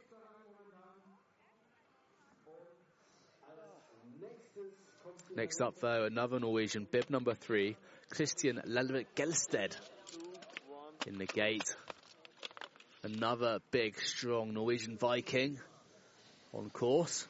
[5.36, 7.76] Next up, though, another Norwegian, bib number three,
[8.08, 9.76] Christian Lelvik Gelsted
[11.06, 11.76] in the gate.
[13.04, 15.60] Another big, strong Norwegian Viking
[16.52, 17.28] on course.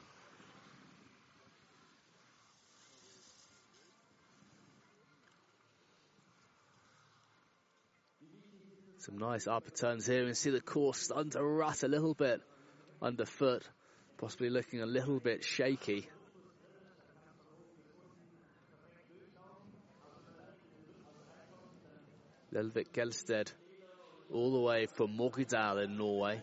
[9.01, 12.41] Some nice upper turns here and see the course to rut a little bit
[13.03, 13.63] underfoot,
[14.17, 16.09] possibly looking a little bit shaky.
[22.55, 23.53] Lelvik Gelsted
[24.33, 26.41] all the way from Morgedal in Norway,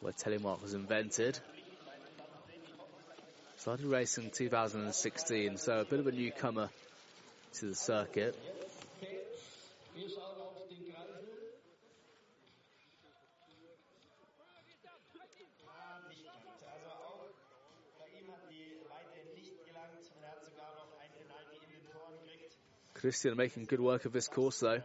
[0.00, 1.38] where telemark was invented.
[3.56, 6.68] Started racing in 2016, so a bit of a newcomer
[7.54, 8.36] to the circuit.
[22.94, 24.80] Christian making good work of this course though.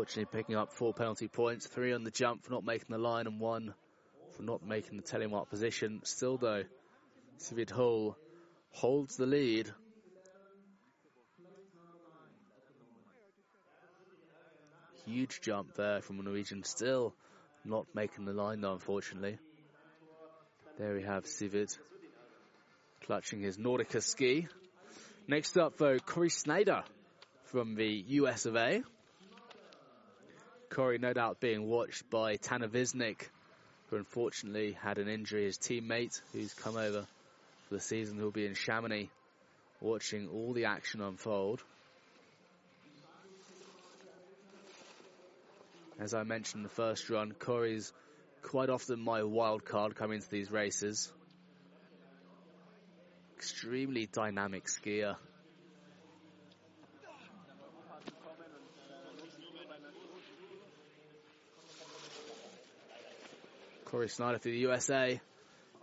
[0.00, 3.26] Fortunately, picking up four penalty points, three on the jump for not making the line,
[3.26, 3.74] and one
[4.34, 6.00] for not making the telemark position.
[6.04, 6.62] Still, though,
[7.38, 8.16] Sivert Hull
[8.70, 9.70] holds the lead.
[15.04, 17.14] Huge jump there from a Norwegian, still
[17.66, 19.38] not making the line, though, unfortunately.
[20.78, 21.76] There we have Sivert
[23.04, 24.48] clutching his Nordica ski.
[25.28, 26.84] Next up, though, Corey Snyder
[27.44, 28.82] from the US of A.
[30.70, 33.28] Corey, no doubt, being watched by Tanner Visnik,
[33.88, 35.44] who unfortunately had an injury.
[35.44, 37.06] His teammate, who's come over
[37.68, 39.10] for the season, who'll be in Chamonix,
[39.80, 41.60] watching all the action unfold.
[45.98, 47.92] As I mentioned in the first run, Corey's
[48.42, 51.12] quite often my wild card coming into these races.
[53.36, 55.16] Extremely dynamic skier.
[63.90, 65.20] Corey Snyder for the USA,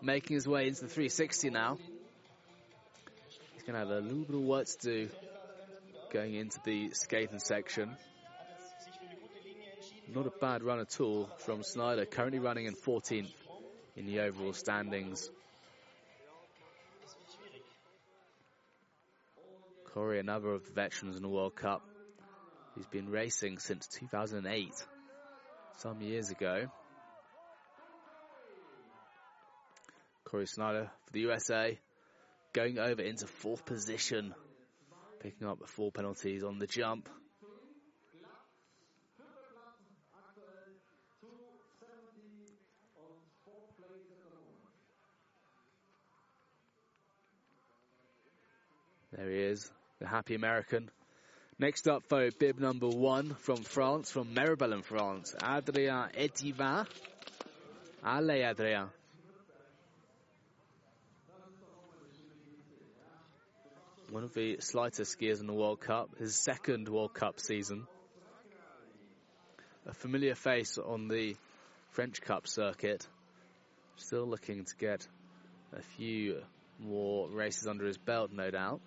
[0.02, 1.78] making his way into the 360 now.
[3.54, 5.10] He's going to have a little bit of work to do
[6.14, 7.98] going into the skating section.
[10.16, 13.34] Not a bad run at all from Snyder, currently running in 14th
[13.98, 15.30] in the overall standings.
[19.94, 21.82] Corey, another of the veterans in the World Cup.
[22.76, 24.72] He's been racing since 2008,
[25.80, 26.68] some years ago.
[30.28, 31.80] Corey Snyder for the USA,
[32.52, 34.36] going over into fourth position,
[35.22, 37.08] picking up four penalties on the jump.
[49.16, 50.92] There he is, the happy American.
[51.58, 56.86] Next up, though, bib number one from France, from Meribel in France, Adrien Etiva.
[58.04, 58.90] Allez, Adrien.
[64.10, 67.88] One of the slighter skiers in the World Cup, his second World Cup season.
[69.86, 71.36] A familiar face on the
[71.92, 73.06] French Cup circuit.
[73.98, 75.08] Still looking to get
[75.74, 76.42] a few
[76.80, 78.82] more races under his belt, no doubt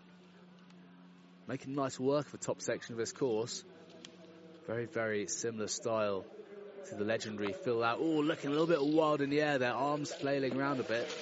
[1.51, 3.65] making nice work of the top section of this course.
[4.69, 6.25] Very, very similar style
[6.89, 7.97] to the legendary Phil Lau.
[7.99, 11.13] Oh, looking a little bit wild in the air there, arms flailing around a bit.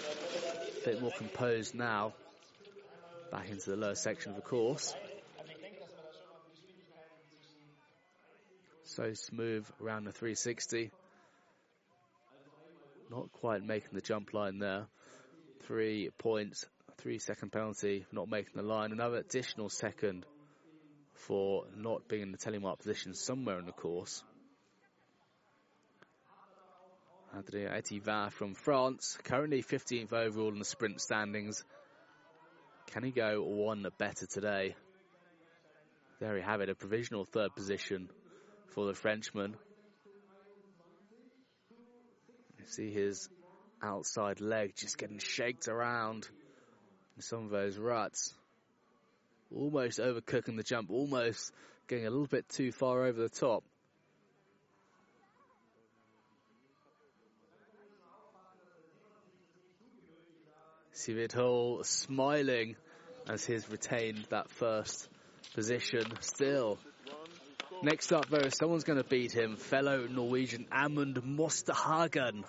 [0.83, 2.13] A bit more composed now.
[3.31, 4.95] Back into the lower section of the course.
[8.85, 10.91] So smooth around the 360.
[13.11, 14.87] Not quite making the jump line there.
[15.67, 16.67] Three points
[16.99, 18.93] three second penalty not making the line.
[18.93, 20.27] Another additional second
[21.15, 24.23] for not being in the telemark position somewhere in the course.
[27.37, 31.63] Adrien Etiva from France, currently 15th overall in the sprint standings.
[32.93, 34.75] Can he go one better today?
[36.21, 38.09] There we have it, a provisional third position
[38.69, 39.57] for the Frenchman.
[42.59, 43.29] You see his
[43.83, 46.27] outside leg just getting shaked around
[47.17, 48.35] in some of those ruts.
[49.55, 51.53] Almost overcooking the jump, almost
[51.89, 53.65] getting a little bit too far over the top.
[60.99, 62.75] Sivert smiling
[63.29, 65.09] as he's retained that first
[65.55, 66.77] position still.
[67.83, 72.43] Next up though, someone's going to beat him, fellow Norwegian Amund Mosterhagen,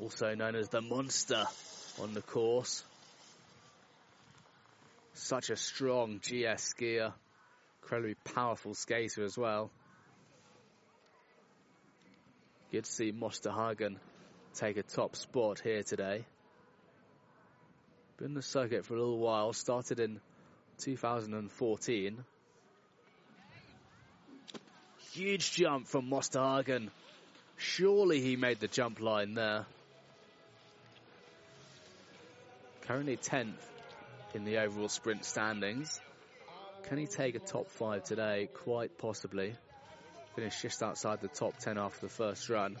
[0.00, 1.44] also known as the Monster
[2.02, 2.82] on the course.
[5.14, 7.12] Such a strong GS skier.
[7.82, 9.70] Incredibly powerful skater as well.
[12.72, 13.98] Good to see Mosterhagen
[14.54, 16.24] take a top spot here today.
[18.18, 20.20] Been in the circuit for a little while, started in
[20.78, 22.24] 2014.
[25.12, 26.88] Huge jump from Mosterhagen.
[27.58, 29.66] Surely he made the jump line there.
[32.86, 33.52] Currently 10th
[34.34, 36.00] in the overall sprint standings.
[36.84, 38.48] Can he take a top five today?
[38.64, 39.54] Quite possibly.
[40.36, 42.76] Finish just outside the top 10 after the first run.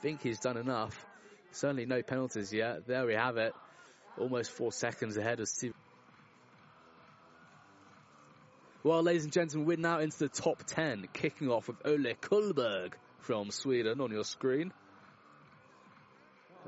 [0.00, 1.04] Think he's done enough.
[1.52, 2.86] Certainly no penalties yet.
[2.86, 3.52] There we have it.
[4.18, 5.74] Almost four seconds ahead of Steve.
[8.84, 12.92] Well, ladies and gentlemen, we're now into the top 10, kicking off with Ole Kullberg
[13.18, 14.72] from Sweden on your screen.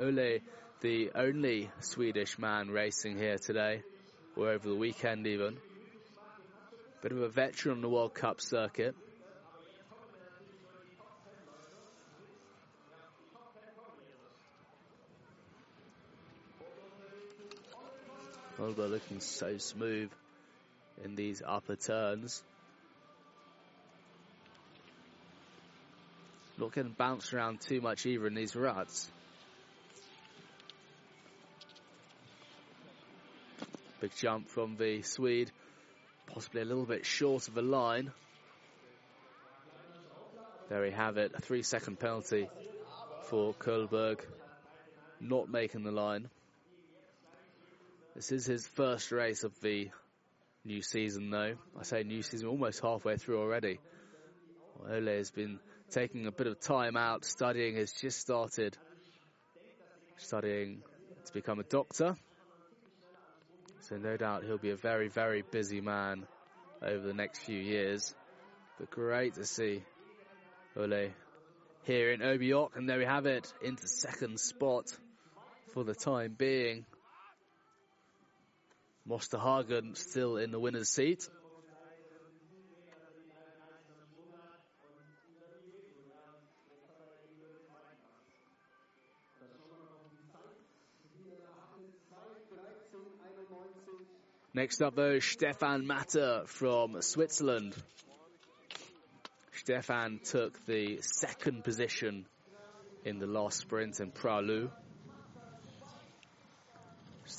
[0.00, 0.40] Ole,
[0.80, 3.82] the only Swedish man racing here today.
[4.36, 5.56] or over the weekend even.
[7.02, 8.94] Bit of a veteran on the World Cup circuit.
[18.60, 20.10] Holger looking so smooth
[21.02, 22.42] in these upper turns.
[26.58, 29.10] Not getting bounced around too much either in these ruts.
[34.02, 35.50] Big jump from the Swede,
[36.26, 38.12] possibly a little bit short of the line.
[40.68, 42.50] There we have it, a three second penalty
[43.22, 44.20] for Kohlberg,
[45.18, 46.28] not making the line.
[48.14, 49.90] This is his first race of the
[50.64, 51.54] new season, though.
[51.78, 53.78] I say new season, almost halfway through already.
[54.88, 58.76] Ole has been taking a bit of time out, studying, has just started
[60.16, 60.82] studying
[61.26, 62.16] to become a doctor.
[63.80, 66.26] So no doubt he'll be a very, very busy man
[66.82, 68.14] over the next few years.
[68.78, 69.82] But great to see
[70.76, 71.10] Ole
[71.84, 74.86] here in Oberjoch, and there we have it, into second spot
[75.72, 76.84] for the time being.
[79.08, 81.28] Mosterhagen still in the winner's seat.
[94.52, 97.74] Next up though, Stefan Matter from Switzerland.
[99.52, 102.26] Stefan took the second position
[103.04, 104.72] in the last sprint in Pra-Loup.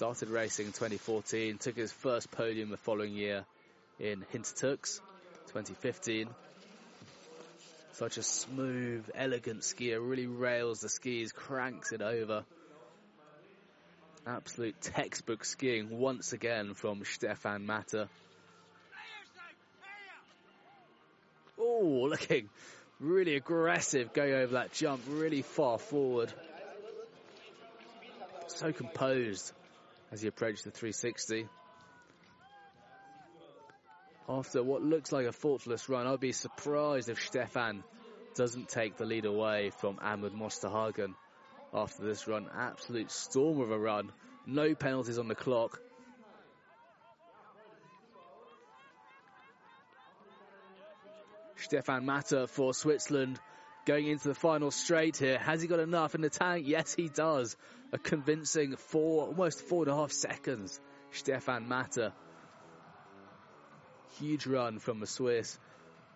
[0.02, 3.45] Started racing in 2014, took his first podium the following year
[3.99, 4.99] in Hintertux,
[5.49, 6.28] 2015.
[7.91, 12.43] Such a smooth, elegant skier, really rails the skis, cranks it over.
[14.26, 18.08] Absolute textbook skiing once again from Stefan Matter.
[21.60, 22.49] Oh, looking
[22.99, 26.34] really aggressive going over that jump, really far forward.
[28.47, 29.54] So composed
[30.12, 31.47] as he approached the 360.
[34.28, 37.84] After what looks like a faultless run, I'd be surprised if Stefan
[38.36, 41.16] doesn't take the lead away from Ahmed Mosterhagen
[41.74, 42.47] after this run.
[42.53, 44.12] Absolute storm of a run.
[44.45, 45.80] No penalties on the clock.
[51.57, 53.39] Stefan Matter for Switzerland
[53.86, 55.38] going into the final straight here.
[55.40, 56.68] Has he got enough in the tank?
[56.68, 57.56] Yes, he does.
[57.92, 60.80] A convincing four, almost four and a half seconds.
[61.12, 62.14] Stefan Matter.
[64.20, 65.58] Huge run from the Swiss.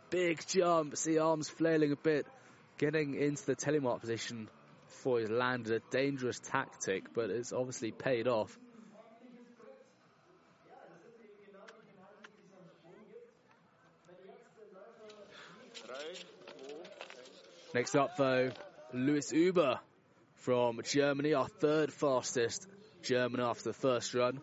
[0.09, 0.95] Big jump.
[0.95, 2.27] See arms flailing a bit.
[2.77, 4.49] Getting into the telemark position
[4.87, 8.57] before he's landed a dangerous tactic, but it's obviously paid off.
[17.75, 18.51] Next up, though,
[18.93, 19.81] Louis Uber
[20.35, 22.65] from Germany, our third fastest
[23.03, 24.39] German after the first run.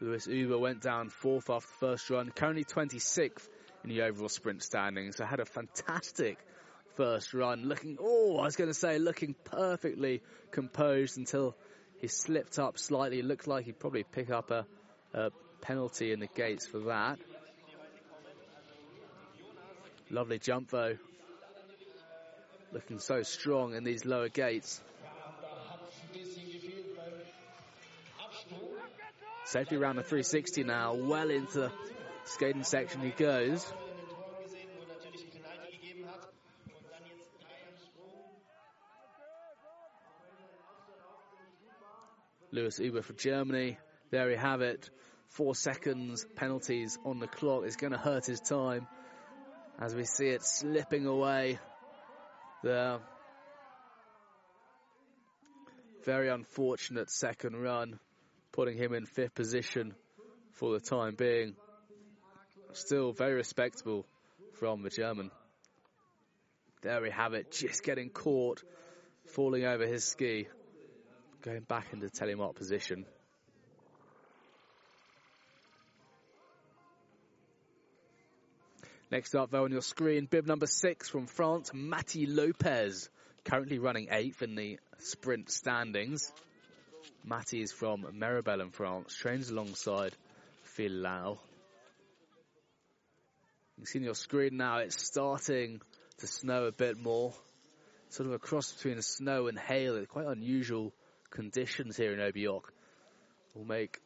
[0.00, 3.48] Louis Uber went down fourth after the first run, currently 26th
[3.82, 5.16] in the overall sprint standings.
[5.16, 6.38] So had a fantastic
[6.94, 11.56] first run, looking, oh, I was going to say, looking perfectly composed until
[12.00, 13.20] he slipped up slightly.
[13.22, 14.64] Looked like he'd probably pick up a,
[15.12, 17.18] a penalty in the gates for that.
[20.12, 20.98] Lovely jump though.
[22.70, 24.78] Looking so strong in these lower gates.
[29.46, 31.72] Safety around the 360 now, well into the
[32.24, 33.66] skating section he goes.
[42.50, 43.78] Louis Uber for Germany.
[44.10, 44.90] There we have it.
[45.28, 48.86] Four seconds penalties on the clock It's going to hurt his time
[49.82, 51.58] as we see it slipping away
[52.62, 53.00] there.
[56.04, 57.98] Very unfortunate second run,
[58.52, 59.94] putting him in fifth position
[60.52, 61.56] for the time being.
[62.74, 64.06] Still very respectable
[64.60, 65.32] from the German.
[66.82, 68.62] There we have it, just getting caught,
[69.34, 70.46] falling over his ski,
[71.42, 73.04] going back into telemark position.
[79.12, 83.10] Next up, though, on your screen, bib number six from France, Matti Lopez,
[83.44, 86.32] currently running eighth in the sprint standings.
[87.22, 90.14] Matti is from Meribel in France, trains alongside
[90.62, 91.38] Phil Lau.
[93.78, 95.82] You see on your screen now, it's starting
[96.20, 97.34] to snow a bit more.
[98.08, 99.96] Sort of a cross between snow and hail.
[99.96, 100.94] It's quite unusual
[101.28, 102.64] conditions here in Oberjoch
[103.54, 104.00] will make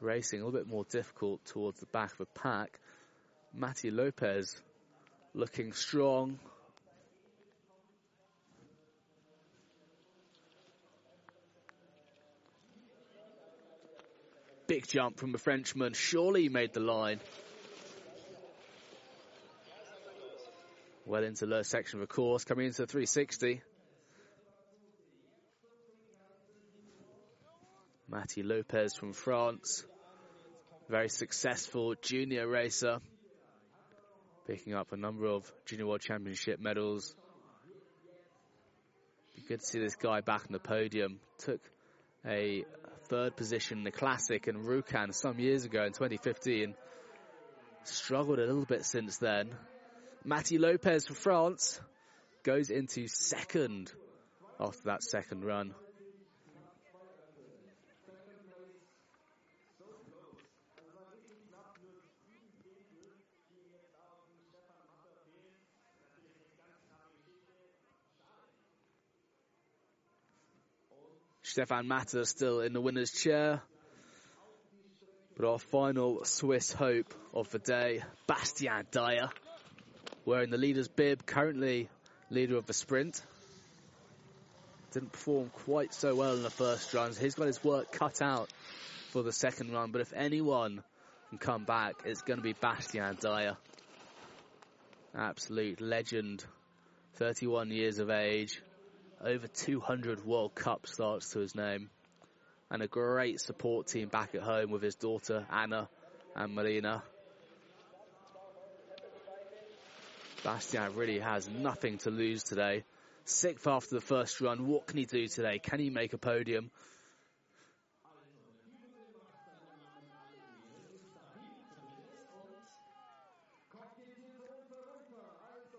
[0.00, 2.80] racing a little bit more difficult towards the back of the pack.
[3.52, 4.60] Matty Lopez
[5.34, 6.38] looking strong.
[14.66, 15.94] Big jump from the Frenchman.
[15.94, 17.20] Surely he made the line.
[21.06, 23.62] Well into the low section of the course, coming into the 360.
[28.10, 29.84] Matty Lopez from France.
[30.90, 32.98] Very successful junior racer.
[34.48, 37.14] Picking up a number of Junior World Championship medals.
[39.46, 41.20] Good to see this guy back on the podium.
[41.36, 41.60] Took
[42.24, 42.64] a
[43.10, 46.74] third position in the Classic in Rjukan some years ago in 2015.
[47.84, 49.50] Struggled a little bit since then.
[50.24, 51.78] Matty Lopez for France
[52.42, 53.92] goes into second
[54.58, 55.74] after that second run.
[71.48, 73.62] Stefan Matter still in the winner's chair.
[75.34, 79.30] But our final Swiss hope of the day, Bastien Dayer,
[80.26, 81.88] wearing the leader's bib, currently
[82.28, 83.22] leader of the sprint.
[84.92, 87.14] Didn't perform quite so well in the first run.
[87.18, 88.50] He's got his work cut out
[89.10, 89.90] for the second run.
[89.90, 90.82] But if anyone
[91.30, 93.56] can come back, it's going to be Bastien Dayer.
[95.14, 96.44] Absolute legend.
[97.14, 98.60] 31 years of age
[99.24, 101.90] over 200 World Cup starts to his name,
[102.70, 105.88] and a great support team back at home with his daughter Anna
[106.36, 107.02] and Marina.
[110.44, 112.84] Bastien really has nothing to lose today.
[113.24, 114.66] Sixth after the first run.
[114.66, 115.58] What can he do today?
[115.58, 116.70] Can he make a podium?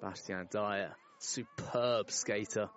[0.01, 2.69] Bastien Dayer, superb skater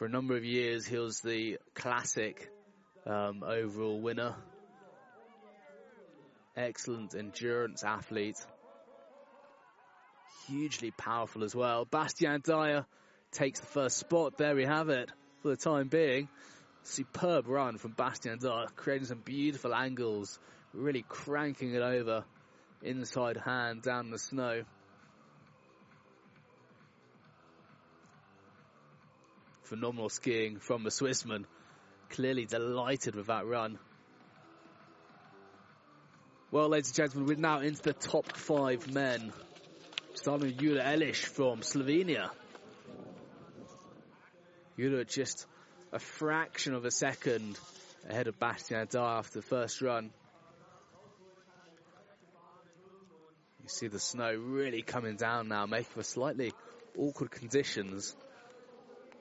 [0.00, 2.50] for a number of years, he was the classic
[3.04, 4.34] um, overall winner.
[6.56, 8.38] Excellent endurance athlete.
[10.46, 11.84] Hugely powerful as well.
[11.84, 12.86] Bastien Dayer
[13.32, 14.38] takes the first spot.
[14.38, 15.10] There we have it
[15.42, 16.30] for the time being.
[16.82, 20.38] Superb run from Bastien Dayer, creating some beautiful angles,
[20.72, 22.24] really cranking it over
[22.80, 24.62] inside hand down the snow.
[29.70, 31.44] Phenomenal skiing from the Swissman.
[32.10, 33.78] Clearly delighted with that run.
[36.50, 39.32] Well, ladies and gentlemen, we're now into the top five men.
[40.14, 42.30] Starting with Jura Elish from Slovenia.
[44.76, 45.46] Jura just
[45.92, 47.56] a fraction of a second
[48.08, 50.10] ahead of Bastien Dayer after the first run.
[53.62, 56.52] You see the snow really coming down now, making for slightly
[56.98, 58.16] awkward conditions.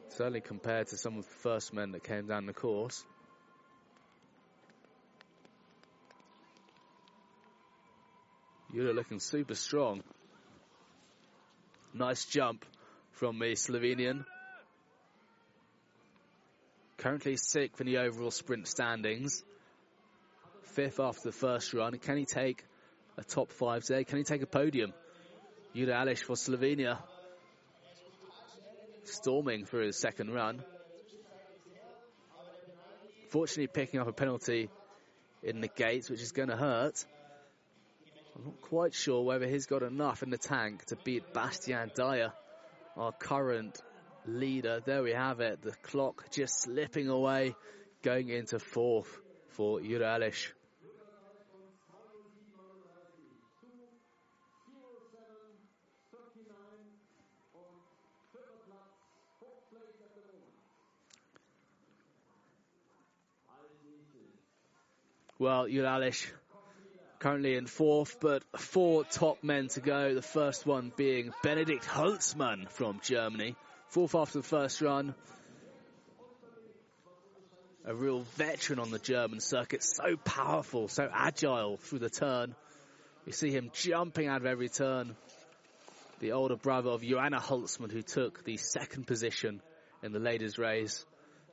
[0.10, 3.03] Certainly compared to some of the first men that came down the course.
[8.73, 10.03] Jura looking super strong.
[11.94, 12.65] Nice jump
[13.14, 14.26] from the Slovenian.
[16.98, 19.44] Currently sixth in the overall sprint standings.
[20.76, 21.98] Fifth after the first run.
[21.98, 22.64] Can he take
[23.18, 24.03] a top five today?
[24.03, 24.94] Can he take a podium?
[25.73, 26.99] Jura Elish for Slovenia
[29.14, 30.64] storming for his second run.
[33.30, 34.69] Fortunately, picking up a penalty
[35.44, 37.06] in the gates, which is going to hurt.
[38.36, 42.31] I'm not quite sure whether he's got enough in the tank to beat Bastien Dayer,
[42.98, 43.81] our current
[44.26, 44.81] leader.
[44.86, 45.61] There we have it.
[45.61, 47.56] The clock just slipping away,
[48.02, 49.19] going into fourth
[49.49, 50.19] for Jura
[65.41, 66.30] Well, Jura Elish
[67.20, 70.14] currently in fourth, but four top men to go.
[70.14, 73.56] The first one being Benedikt Holzmann from Germany.
[73.88, 75.16] Fourth after the first run.
[77.86, 79.82] A real veteran on the German circuit.
[79.82, 82.53] So powerful, so agile through the turn.
[83.26, 85.16] You see him jumping out of every turn.
[86.20, 89.61] The older brother of Johanna Holzmann, who took the second position
[90.03, 91.06] in the ladies' race.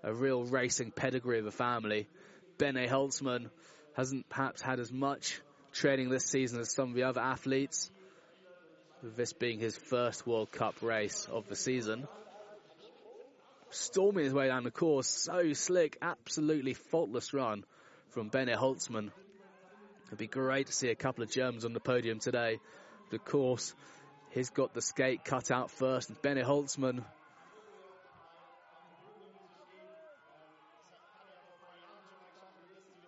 [0.03, 2.09] A real racing pedigree of a family.
[2.59, 3.51] Bene Holzmann
[3.97, 5.41] hasn't perhaps had as much
[5.73, 7.91] training this season as some of the other athletes.
[9.03, 12.07] This being his first World Cup race of the season.
[13.71, 15.09] storming his way down the course.
[15.09, 17.65] So slick, absolutely faultless run
[18.11, 19.11] from Bene Holzmann.
[20.07, 22.61] It'd be great to see a couple of Germans on the podium today.
[23.11, 23.75] The course,
[24.31, 26.23] he's got the skate cut out first.
[26.23, 27.03] Bene Holzmann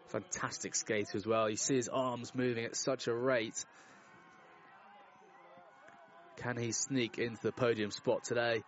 [0.08, 1.48] fantastic skater as well.
[1.48, 3.64] You see his arms moving at such a rate.
[6.36, 8.62] Can he sneak into the podium spot today?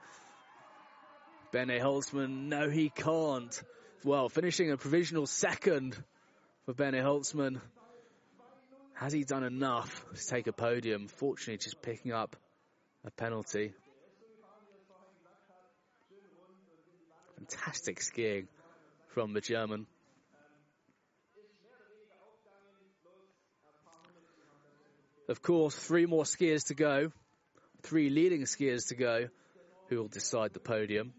[1.52, 3.62] Bene Holzmann, no he can't.
[4.04, 5.96] Well, finishing a provisional second
[6.64, 7.60] for Bene Holzmann.
[8.94, 11.08] Has he done enough to take a podium?
[11.08, 12.36] Fortunately, just picking up
[13.04, 13.72] a penalty.
[17.36, 18.48] Fantastic skiing
[19.08, 19.86] from the German.
[25.30, 27.12] Of course, three more skiers to go.
[27.82, 29.28] Three leading skiers to go
[29.88, 31.12] who will decide the podium.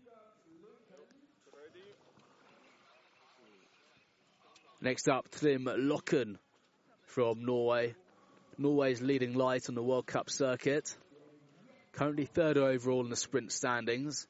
[4.82, 6.36] Next up, Trym Loken
[7.04, 7.96] from Norway.
[8.58, 10.94] Norway's leading light on the World Cup circuit.
[11.94, 14.28] Currently third overall in the sprint standings.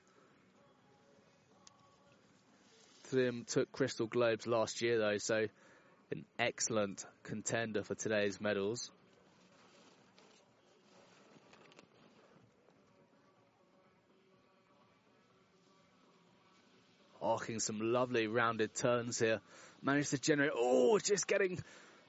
[3.09, 5.47] Trym took Crystal Globes last year though, so
[6.11, 8.91] an excellent contender for today's medals.
[17.51, 19.41] Arcing some lovely rounded turns here.
[19.83, 21.59] Managed to generate, oh, just getting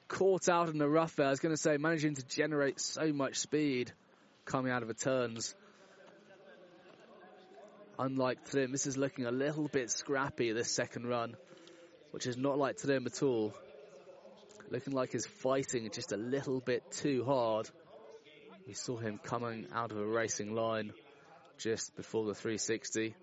[0.09, 1.27] caught out in the rough there.
[1.27, 3.93] I was going to say, managing to generate so much speed
[4.45, 5.55] coming out of the turns.
[7.99, 11.35] Unlike Trym, this is looking a little bit scrappy this second run,
[12.11, 13.53] which is not like Trym at all.
[14.71, 17.69] Looking like he's fighting just a little bit too hard.
[18.67, 20.93] We saw him coming out of a racing line
[21.59, 23.15] just before the 360.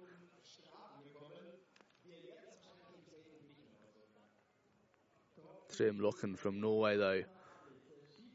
[5.79, 7.21] Trym Loken from Norway though,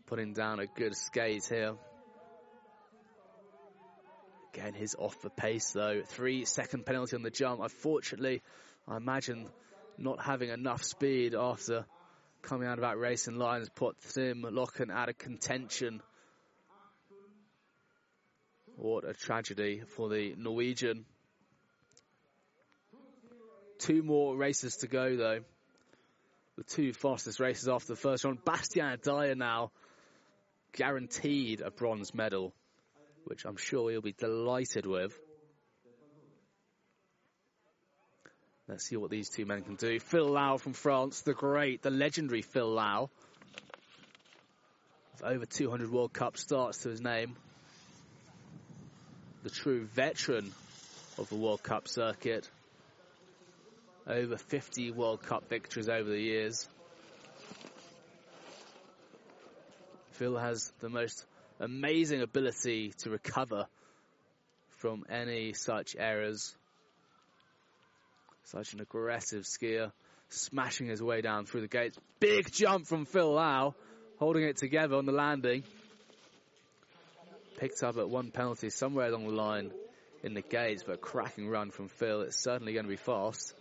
[0.06, 1.74] putting down a good skate here.
[4.54, 6.00] Again, he's off the pace though.
[6.06, 7.60] Three second penalty on the jump.
[7.60, 8.40] Unfortunately,
[8.88, 9.46] I imagine
[9.98, 11.84] not having enough speed after
[12.40, 16.00] coming out of that racing line has put Trym Loken out of contention.
[18.76, 21.04] What a tragedy for the Norwegian.
[23.80, 25.40] Two more races to go though
[26.56, 28.44] the two fastest races after the first round.
[28.44, 29.70] Bastien Dayer now
[30.72, 32.52] guaranteed a bronze medal,
[33.24, 35.18] which I'm sure he'll be delighted with.
[38.66, 40.00] Let's see what these two men can do.
[40.00, 43.10] Phil Lau from France, the great, the legendary Phil Lau.
[45.12, 47.36] With over 200 World Cup starts to his name.
[49.42, 50.52] The true veteran
[51.18, 52.48] of the World Cup circuit
[54.06, 56.68] over 50 World Cup victories over the years.
[60.12, 61.24] Phil has the most
[61.58, 63.66] amazing ability to recover
[64.76, 66.54] from any such errors.
[68.44, 69.90] Such an aggressive skier,
[70.28, 71.98] smashing his way down through the gates.
[72.20, 73.74] Big jump from Phil Lau,
[74.18, 75.64] holding it together on the landing.
[77.56, 79.72] Picked up at one penalty somewhere along the line
[80.22, 82.20] in the gates, but a cracking run from Phil.
[82.22, 83.54] It's certainly going to be fast.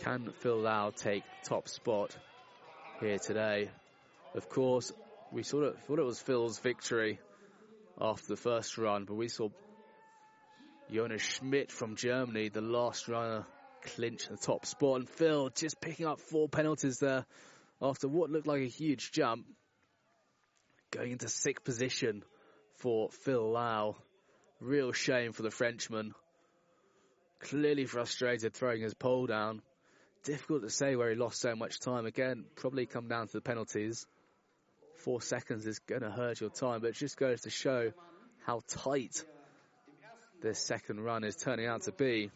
[0.00, 2.16] Can Phil Lau take top spot
[3.00, 3.68] here today?
[4.34, 4.92] Of course,
[5.30, 7.20] we sort of thought it was Phil's victory
[8.00, 9.50] after the first run, but we saw
[10.90, 13.44] Jonas Schmidt from Germany, the last runner,
[13.94, 15.00] clinch the top spot.
[15.00, 17.26] And Phil just picking up four penalties there
[17.82, 19.44] after what looked like a huge jump.
[20.92, 22.24] Going into sixth position
[22.76, 23.96] for Phil Lau.
[24.60, 26.14] Real shame for the Frenchman.
[27.40, 29.60] Clearly frustrated throwing his pole down
[30.24, 32.06] difficult to say where he lost so much time.
[32.06, 34.06] Again, probably come down to the penalties.
[34.96, 37.92] Four seconds is going to hurt your time, but it just goes to show
[38.44, 39.24] how tight
[40.42, 42.30] this second run is turning out to be.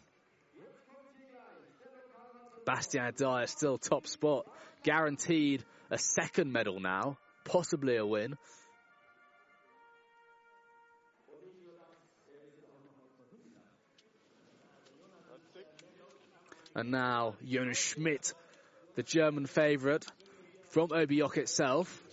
[2.65, 4.47] Bastien Dayer still top spot,
[4.83, 8.35] guaranteed a second medal now, possibly a win.
[16.75, 18.33] And now Jonas Schmidt,
[18.95, 20.05] the German favourite
[20.69, 22.03] from Oberjoch itself.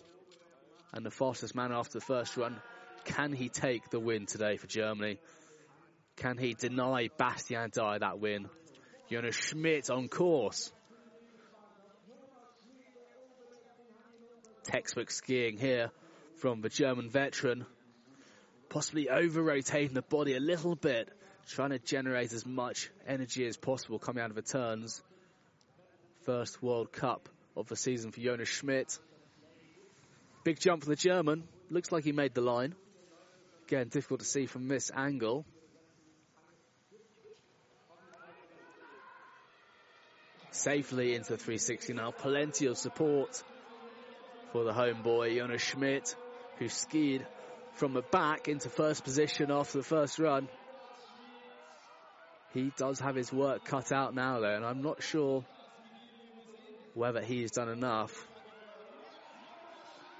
[0.93, 2.61] And the fastest man after the first run.
[3.05, 5.19] Can he take the win today for Germany?
[6.17, 8.49] Can he deny Bastien Dayer that win?
[9.11, 10.73] Jonas Schmidt on course.
[14.63, 15.91] Textbook skiing here
[16.37, 17.67] from the German veteran.
[18.69, 21.09] possibly over rotating the body a little bit,
[21.49, 25.03] trying to generate as much energy as possible coming out of the turns.
[26.25, 28.99] First World Cup of the season for Jonas Schmidt.
[30.45, 31.45] Big jump for the German.
[31.71, 32.75] Looks like he made the line.
[33.67, 35.45] Again, difficult to see from this angle.
[40.51, 42.11] Safely into 360 now.
[42.11, 43.43] Plenty of support
[44.53, 46.15] for the homeboy, Jonas Schmidt,
[46.59, 47.27] who skied
[47.75, 50.49] from the back into first position after the first run.
[52.55, 55.45] He does have his work cut out now, though, and I'm not sure
[56.95, 58.29] whether he's done enough.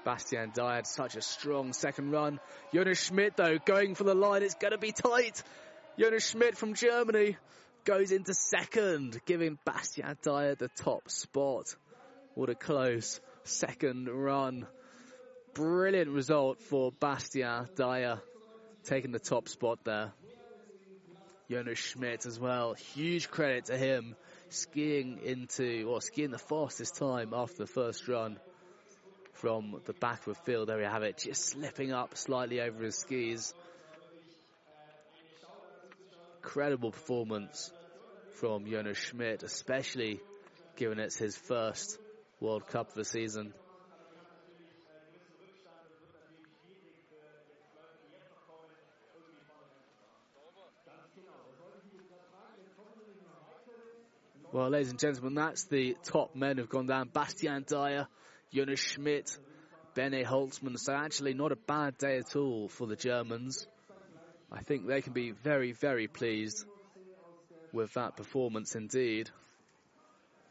[0.03, 2.39] Bastien Dayer had such a strong second run.
[2.73, 4.43] Jonas Schmidt, though, going for the line.
[4.43, 5.43] It's going to be tight.
[5.97, 7.37] Jonas Schmidt from Germany
[7.85, 11.75] goes into second, giving Bastien Dayer the top spot.
[12.33, 14.65] What a close second run.
[15.53, 18.19] Brilliant result for Bastien Dayer,
[18.83, 20.13] taking the top spot there.
[21.53, 22.73] Jonas Schmidt as well.
[22.73, 24.15] Huge credit to him
[24.49, 28.39] skiing into, or skiing the fastest time after the first run
[29.33, 30.67] from the back of the field.
[30.67, 33.53] There we have it, just slipping up slightly over his skis.
[36.37, 37.71] Incredible performance
[38.39, 40.21] from Jonas Schmidt, especially
[40.75, 41.99] given it's his first
[42.39, 43.53] World Cup of the season.
[54.53, 57.09] Well, ladies and gentlemen, that's the top men who've gone down.
[57.11, 58.05] Bastien Dayer,
[58.53, 59.35] Jonas Schmidt,
[59.95, 60.77] Bene Holzmann.
[60.77, 63.65] So actually not a bad day at all for the Germans.
[64.51, 66.67] I think they can be very, very pleased
[67.71, 69.31] with that performance indeed.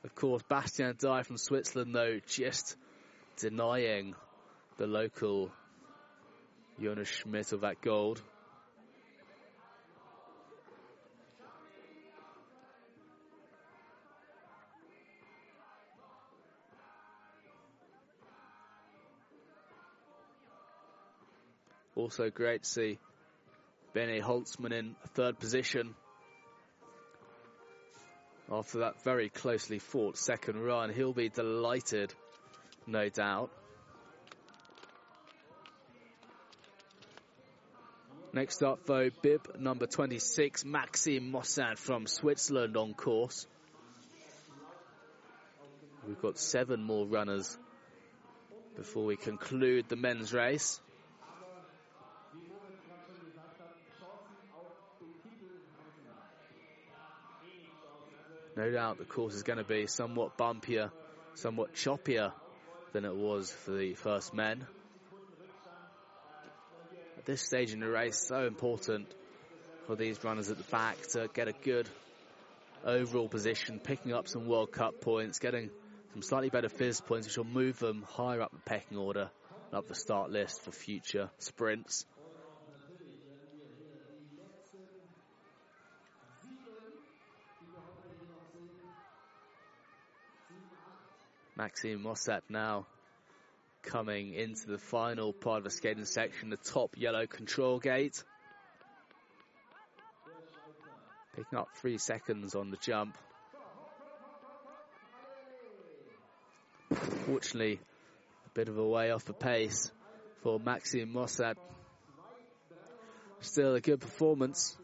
[0.02, 2.74] Of course, Bastien Dayer from Switzerland, though, just
[3.36, 4.16] denying
[4.78, 5.52] the local
[6.82, 8.20] Jonas Schmidt of that gold.
[21.94, 22.98] Also great to see
[23.92, 25.94] Bene Holzmann in third position
[28.50, 30.92] after that very closely fought second run.
[30.92, 32.12] He'll be delighted,
[32.86, 33.50] no doubt.
[38.34, 43.46] Next up, though, bib number 26, Maxime Mossad from Switzerland on course.
[46.08, 47.58] We've got seven more runners
[48.74, 50.80] before we conclude the men's race.
[58.62, 60.92] No doubt the course is going to be somewhat bumpier,
[61.34, 62.30] somewhat choppier
[62.92, 64.64] than it was for the first men.
[67.18, 69.12] At this stage in the race, so important
[69.88, 71.88] for these runners at the back to get a good
[72.84, 75.68] overall position, picking up some World Cup points, getting
[76.12, 79.28] some slightly better FIS points, which will move them higher up the pecking order,
[79.72, 82.06] up the start list for future sprints.
[91.62, 92.86] Maxime Mossad now
[93.84, 98.20] coming into the final part of the skating section, the top yellow control gate.
[101.36, 103.16] Picking up three seconds on the jump.
[107.26, 107.78] Fortunately,
[108.46, 109.92] a bit of a way off the pace
[110.42, 111.54] for Maxime Mossad.
[113.38, 114.76] Still a good performance.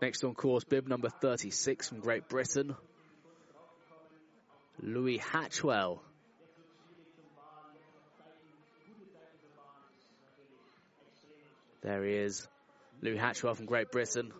[0.00, 2.76] Next on course, bib number 36 from Great Britain,
[4.80, 6.00] Louis Hatchwell.
[11.82, 12.46] There he is,
[13.02, 14.32] Louis Hatchwell from Great Britain.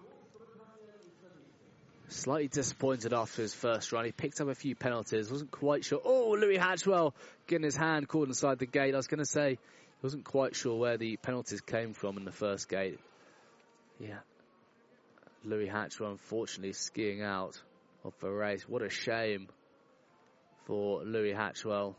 [2.10, 4.05] Slightly disappointed after his first run.
[4.05, 5.30] He picked up a few penalties.
[5.30, 6.01] Wasn't quite sure.
[6.02, 7.14] Oh, Louis Hatchwell
[7.47, 8.94] getting his hand caught inside the gate.
[8.94, 9.59] I was going to say he
[10.02, 12.98] wasn't quite sure where the penalties came from in the first gate.
[14.01, 14.18] Yeah,
[15.44, 17.60] Louis Hatchwell unfortunately skiing out
[18.05, 18.62] of the race.
[18.69, 19.48] What a shame
[20.66, 21.97] for Louis Hatchwell.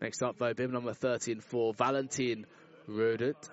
[0.00, 2.46] Next up, though, bib number 13 for Valentin
[2.88, 3.50] Rodet.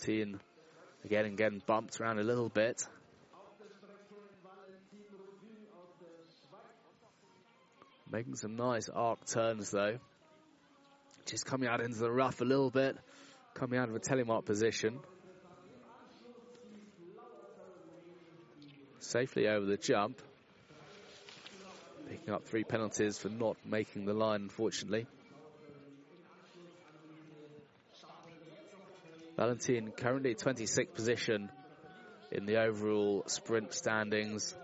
[0.00, 0.40] Valentin
[1.04, 2.86] again and getting bumped around a little bit.
[8.10, 9.98] Making some nice arc turns though.
[11.26, 12.96] Just coming out into the rough a little bit.
[13.54, 14.98] Coming out of a telemark position.
[18.98, 20.20] Safely over the jump.
[22.08, 25.06] Picking up three penalties for not making the line, unfortunately.
[29.40, 31.50] Valentin currently 26th position
[32.30, 34.54] in the overall sprint standings.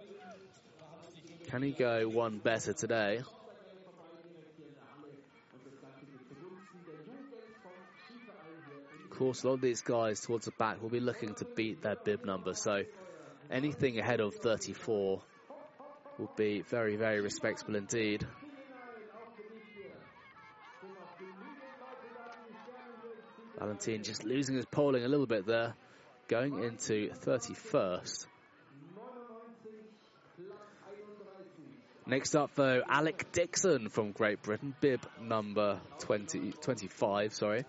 [1.49, 3.23] Can he go one better today?
[9.03, 11.81] Of course, a lot of these guys towards the back will be looking to beat
[11.81, 12.83] their bib number, so
[13.51, 15.23] anything ahead of 34
[16.19, 18.27] will be very, very respectable indeed.
[23.77, 25.75] Valentin just losing his polling a little bit there,
[26.29, 28.27] going into 31st.
[32.07, 37.65] Next up, though, Alec Dixon from Great Britain, bib number 20, 25, sorry.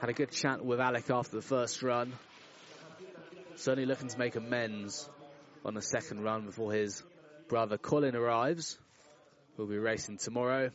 [0.00, 2.12] Had a good chat with Alec after the first run.
[3.54, 5.08] Certainly looking to make amends
[5.64, 7.02] on the second run before his
[7.48, 8.76] brother Colin arrives.
[9.56, 10.70] We'll be racing tomorrow.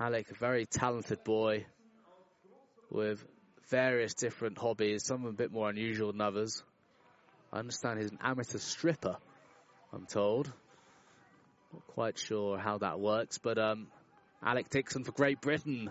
[0.00, 1.66] Alec, a very talented boy
[2.90, 3.24] with
[3.68, 6.62] various different hobbies, some a bit more unusual than others.
[7.52, 9.16] I understand he's an amateur stripper,
[9.92, 10.50] I'm told.
[11.72, 13.88] Not quite sure how that works, but um,
[14.42, 15.90] Alec Dixon for Great Britain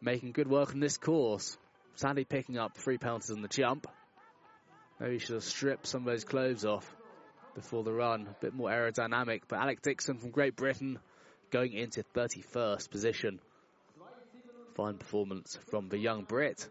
[0.00, 1.58] making good work on this course.
[1.96, 3.86] Sadly picking up three penalties on the jump.
[4.98, 6.88] Maybe he should have stripped some of those clothes off
[7.54, 8.28] before the run.
[8.28, 9.42] A bit more aerodynamic.
[9.48, 10.98] But Alec Dixon from Great Britain
[11.50, 13.40] going into 31st position.
[14.74, 16.66] Fine performance from the young Brit.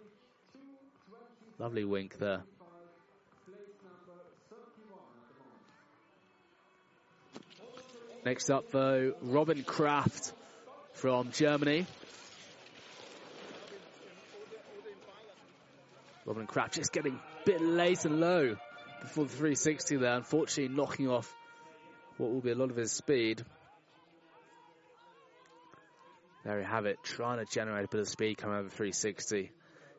[1.57, 2.43] Lovely wink there.
[8.26, 10.34] Next up, though, Robin Kraft
[10.93, 11.85] from Germany.
[16.26, 18.56] Robin Kraft just getting a bit late and low
[19.01, 21.34] before the 360 there, unfortunately knocking off
[22.18, 23.43] what will be a lot of his speed.
[26.45, 29.52] There you have it, trying to generate a bit of speed coming over 360.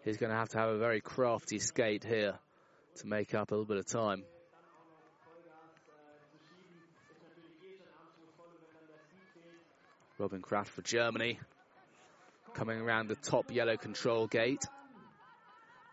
[0.05, 2.39] He's going to have to have a very crafty skate here
[2.97, 4.25] to make up a little bit of time.
[10.19, 11.39] Robin Kraft for Germany.
[12.55, 14.65] Coming around the top yellow control gate.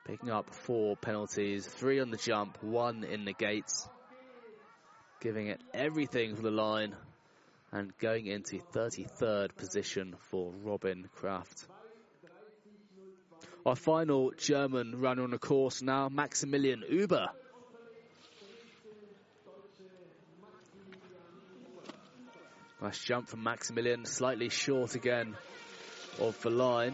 [0.05, 3.87] Picking up four penalties, three on the jump, one in the gates.
[5.19, 6.95] Giving it everything for the line
[7.71, 11.67] and going into 33rd position for Robin Kraft.
[13.65, 17.27] Our final German runner on the course now, Maximilian Uber.
[22.81, 25.35] Nice jump from Maximilian, slightly short again
[26.19, 26.93] of the line.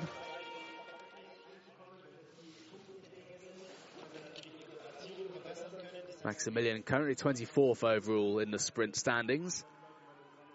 [6.23, 9.65] Maximilian currently 24th overall in the sprint standings.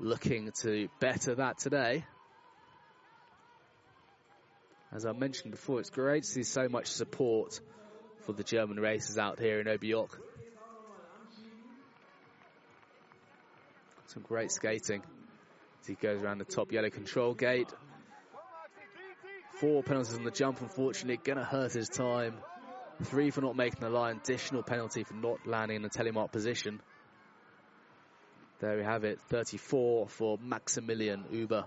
[0.01, 2.05] Looking to better that today.
[4.93, 7.61] As I mentioned before, it's great to see so much support
[8.25, 10.11] for the German racers out here in Oberjoch.
[14.07, 15.03] Some great skating
[15.81, 17.69] as he goes around the top yellow control gate.
[19.61, 22.35] Four penalties on the jump, unfortunately, gonna hurt his time.
[23.03, 26.81] Three for not making the line, additional penalty for not landing in the telemark position.
[28.61, 31.65] There we have it, 34 for Maximilian Uber.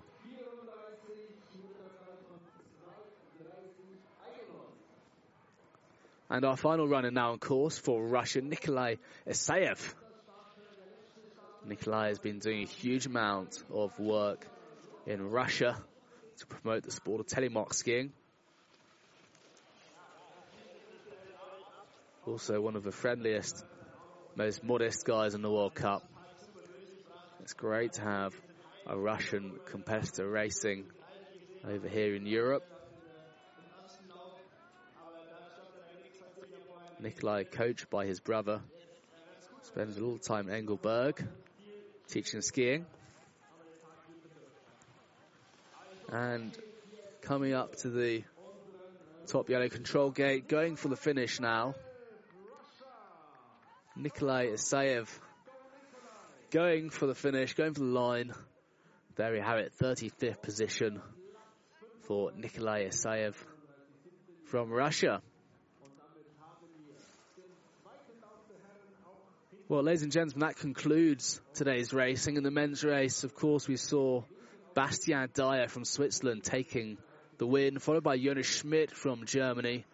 [6.30, 8.96] And our final runner now on course for Russia, Nikolai
[9.26, 9.94] Isayev.
[11.66, 14.46] Nikolai has been doing a huge amount of work
[15.06, 15.78] in Russia
[16.40, 18.12] to promote the sport of telemark skiing.
[22.26, 23.64] Also one of the friendliest,
[24.36, 26.04] most modest guys in the World Cup.
[27.42, 28.36] It's great to have
[28.86, 30.86] a Russian competitor racing
[31.68, 32.64] over here in Europe.
[37.00, 38.62] Nikolai, coached by his brother,
[39.64, 41.28] spends a little time in Engelberg
[42.10, 42.86] teaching skiing.
[46.12, 46.56] And
[47.22, 48.24] coming up to the
[49.26, 51.74] top yellow control gate, going for the finish now.
[53.96, 55.08] Nikolai Isayev
[56.52, 58.34] going for the finish, going for the line.
[59.16, 61.02] There we have it, 35th position
[62.02, 63.36] for Nikolai Isayev
[64.46, 65.22] from Russia.
[69.70, 72.36] Well, ladies and gentlemen, that concludes today's racing.
[72.36, 74.24] In the men's race, of course, we saw
[74.76, 76.98] Bastien Dayer from Switzerland taking
[77.38, 79.86] the win, followed by Jonas Schmidt from Germany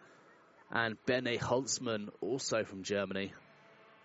[0.72, 3.32] and Bene Holzmann also from Germany.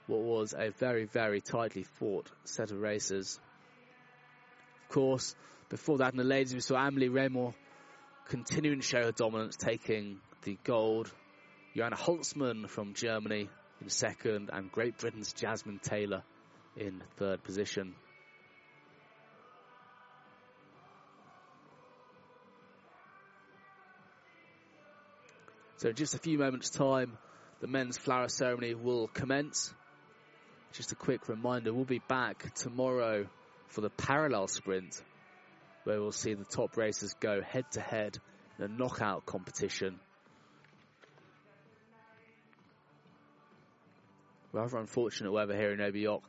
[0.08, 3.40] What was a very, very tightly fought set of races.
[4.84, 5.36] Of course,
[5.70, 7.54] before that in the ladies, we saw Amelie Reymond
[8.28, 11.12] continuing to show her dominance, taking the gold.
[11.76, 13.50] Johanna Holzmann from Germany
[13.82, 16.24] in second, and Great Britain's Jasmine Taylor
[16.78, 17.96] in third position.
[25.78, 27.18] So in just a few moments time,
[27.60, 29.74] the men's flower ceremony will commence.
[30.74, 33.28] Just a quick reminder, we'll be back tomorrow
[33.68, 35.00] for the parallel sprint,
[35.84, 38.18] where we'll see the top racers go head to head
[38.58, 40.00] in a knockout competition.
[44.52, 46.24] Rather unfortunate weather here in Oberjoch.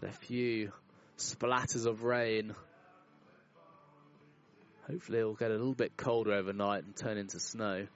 [0.00, 0.72] Had a few
[1.18, 2.54] splatters of rain.
[4.88, 7.86] Hopefully it'll get a little bit colder overnight and turn into snow.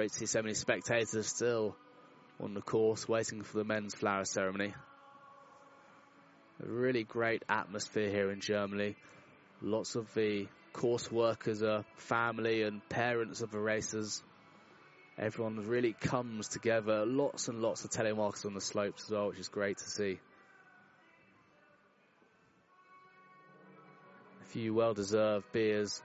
[0.00, 1.76] Great to see so many spectators still
[2.42, 4.72] on the course waiting for the men's flower ceremony.
[6.64, 8.96] A really great atmosphere here in Germany.
[9.60, 14.22] Lots of the course workers are family and parents of the racers.
[15.18, 17.04] Everyone really comes together.
[17.04, 20.18] Lots and lots of telemarketers on the slopes as well, which is great to see.
[24.40, 26.00] A few well deserved beers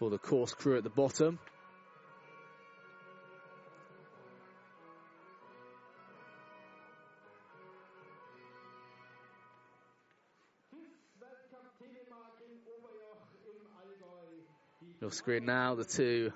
[0.00, 1.38] for the course crew at the bottom.
[15.02, 16.32] Your screen now, the two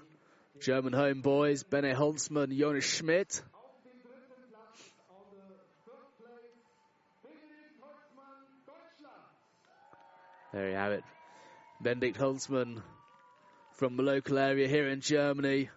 [0.58, 3.40] German homeboys, Bene Holzmann, Jonas Schmidt.
[10.52, 11.04] There you have it.
[11.80, 12.82] Benedikt Holzmann
[13.74, 15.70] from the local area here in Germany.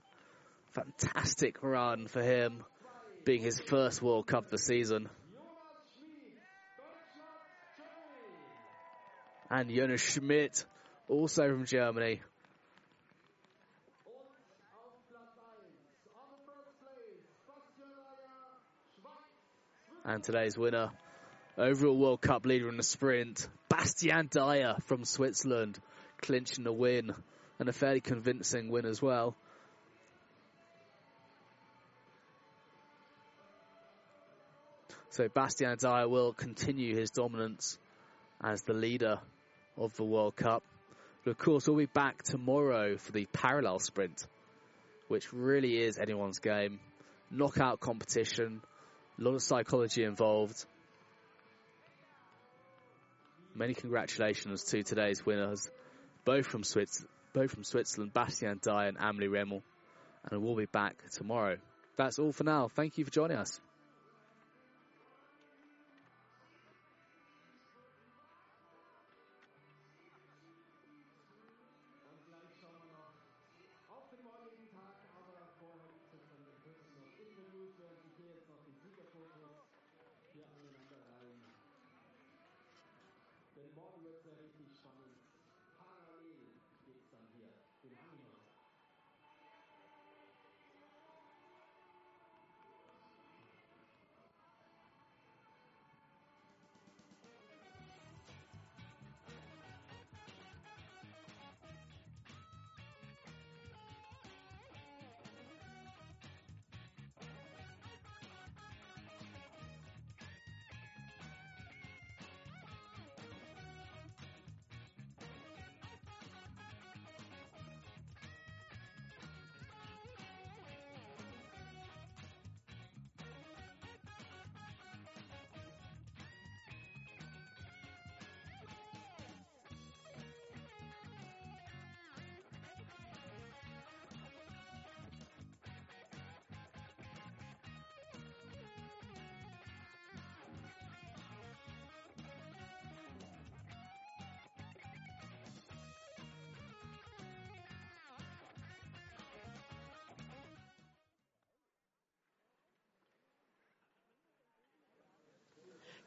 [0.72, 2.64] Fantastic run for him,
[3.24, 5.10] being his first World Cup the season.
[9.52, 10.66] And Jonas Schmidt,
[11.08, 12.22] also from Germany.
[20.10, 20.90] And today's winner,
[21.56, 25.78] overall World Cup leader in the sprint, Bastien Dayer from Switzerland,
[26.20, 27.14] clinching the win
[27.60, 29.36] and a fairly convincing win as well.
[35.12, 37.78] So Bastien Dayer will continue his dominance
[38.44, 39.20] as the leader
[39.78, 40.64] of the World Cup.
[41.24, 44.26] But of course, we'll be back tomorrow for the parallel sprint,
[45.08, 46.80] which really is anyone's game.
[47.30, 48.64] Knockout competition,
[49.20, 50.66] a lot of psychology involved.
[53.56, 55.70] Many congratulations to today's winners,
[56.24, 59.62] both from Swiss, both from Switzerland, Bastien Dayer and Amelie Reymond.
[60.30, 61.58] And we'll be back tomorrow.
[61.98, 62.70] That's all for now.
[62.74, 63.60] Thank you for joining us.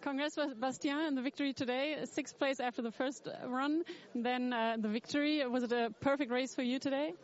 [0.03, 1.97] Congrats, Bastien, on the victory today.
[2.07, 3.85] Sixth place after the first run,
[4.17, 5.47] then uh, the victory.
[5.47, 7.15] Was it a perfect race for you today?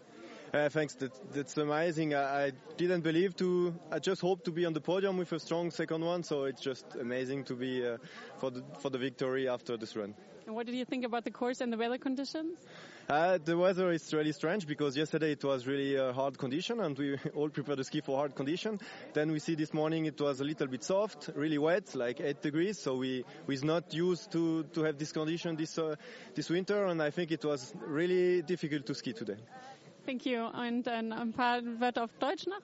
[0.54, 0.94] Uh, thanks.
[0.94, 2.14] That, that's amazing.
[2.14, 3.74] I, I, didn't believe to.
[3.90, 6.22] I just hoped to be on the podium with a strong second one.
[6.22, 7.96] So it's just amazing to be uh,
[8.38, 10.14] for the for the victory after this run.
[10.46, 12.58] And what did you think about the course and the weather conditions?
[13.08, 16.98] Uh, the weather is really strange because yesterday it was really a hard condition and
[16.98, 18.78] we all prepared the ski for hard condition.
[19.14, 22.42] Then we see this morning it was a little bit soft, really wet, like 8
[22.42, 22.78] degrees.
[22.78, 25.96] So we was not used to, to have this condition this, uh,
[26.34, 29.38] this winter and I think it was really difficult to ski today.
[30.04, 30.44] Thank you.
[30.44, 32.60] Und ein paar Wörter auf Deutsch noch?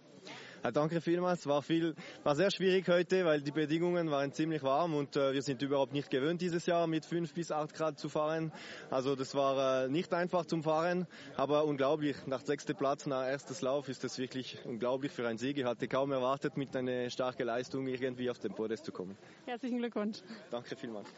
[0.72, 1.46] Danke vielmals.
[1.46, 5.42] War viel, war sehr schwierig heute, weil die Bedingungen waren ziemlich warm und äh, wir
[5.42, 8.50] sind überhaupt nicht gewöhnt dieses Jahr mit 5 bis 8 Grad zu fahren.
[8.90, 12.16] Also das war äh, nicht einfach zum Fahren, aber unglaublich.
[12.26, 15.58] Nach sechster Platz, nach erstes Lauf ist das wirklich unglaublich für einen Sieg.
[15.58, 19.18] Ich hatte kaum erwartet, mit einer starken Leistung irgendwie auf den Podest zu kommen.
[19.44, 20.20] Herzlichen Glückwunsch.
[20.50, 21.08] Danke vielmals.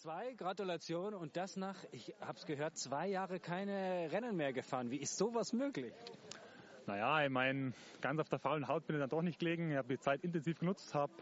[0.00, 4.52] Platz zwei, Gratulation und das nach, ich habe es gehört, zwei Jahre keine Rennen mehr
[4.52, 4.90] gefahren.
[4.90, 5.92] Wie ist sowas möglich?
[6.86, 9.70] Naja, ich meine, ganz auf der faulen Haut bin ich dann doch nicht gelegen.
[9.70, 11.12] Ich habe die Zeit intensiv genutzt, habe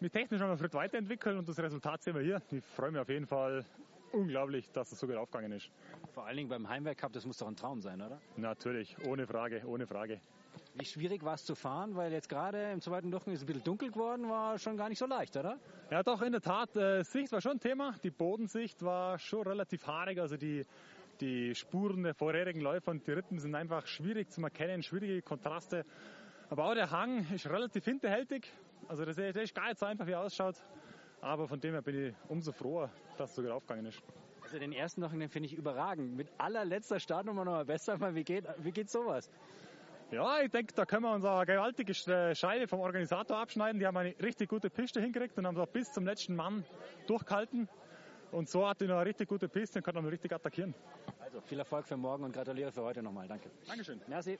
[0.00, 2.42] mich technisch noch einen Schritt weiterentwickelt und das Resultat sehen wir hier.
[2.50, 3.64] Ich freue mich auf jeden Fall
[4.12, 5.70] unglaublich, dass es so gut aufgegangen ist.
[6.12, 8.20] Vor allen Dingen beim Heimwerk Cup, das muss doch ein Traum sein, oder?
[8.36, 10.20] Natürlich, ohne Frage, ohne Frage.
[10.74, 11.94] Wie schwierig war es zu fahren?
[11.94, 14.88] Weil jetzt gerade im zweiten Durchgang ist es ein bisschen dunkel geworden, war schon gar
[14.88, 15.58] nicht so leicht, oder?
[15.90, 16.74] Ja, doch, in der Tat.
[16.76, 17.94] Äh, Sicht war schon ein Thema.
[18.02, 20.18] Die Bodensicht war schon relativ haarig.
[20.18, 20.64] Also die,
[21.20, 25.84] die Spuren der vorherigen Läufer und die Rippen sind einfach schwierig zu erkennen, schwierige Kontraste.
[26.50, 28.50] Aber auch der Hang ist relativ hinterhältig.
[28.88, 30.56] Also das ist gar nicht so einfach, wie er ausschaut.
[31.20, 34.02] Aber von dem her bin ich umso froher, dass es sogar aufgegangen ist.
[34.42, 36.16] Also den ersten den finde ich überragend.
[36.16, 37.98] Mit allerletzter Startnummer noch besser.
[38.14, 39.30] Wie geht, wie geht sowas?
[40.10, 43.80] Ja, ich denke, da können wir uns eine gewaltige Scheibe vom Organisator abschneiden.
[43.80, 46.64] Die haben eine richtig gute Piste hingekriegt und haben auch bis zum letzten Mann
[47.06, 47.68] durchgehalten.
[48.30, 50.74] Und so hat die noch eine richtig gute Piste und kann noch richtig attackieren.
[51.20, 53.28] Also viel Erfolg für morgen und gratuliere für heute nochmal.
[53.28, 53.50] Danke.
[53.66, 54.00] Dankeschön.
[54.06, 54.38] Merci.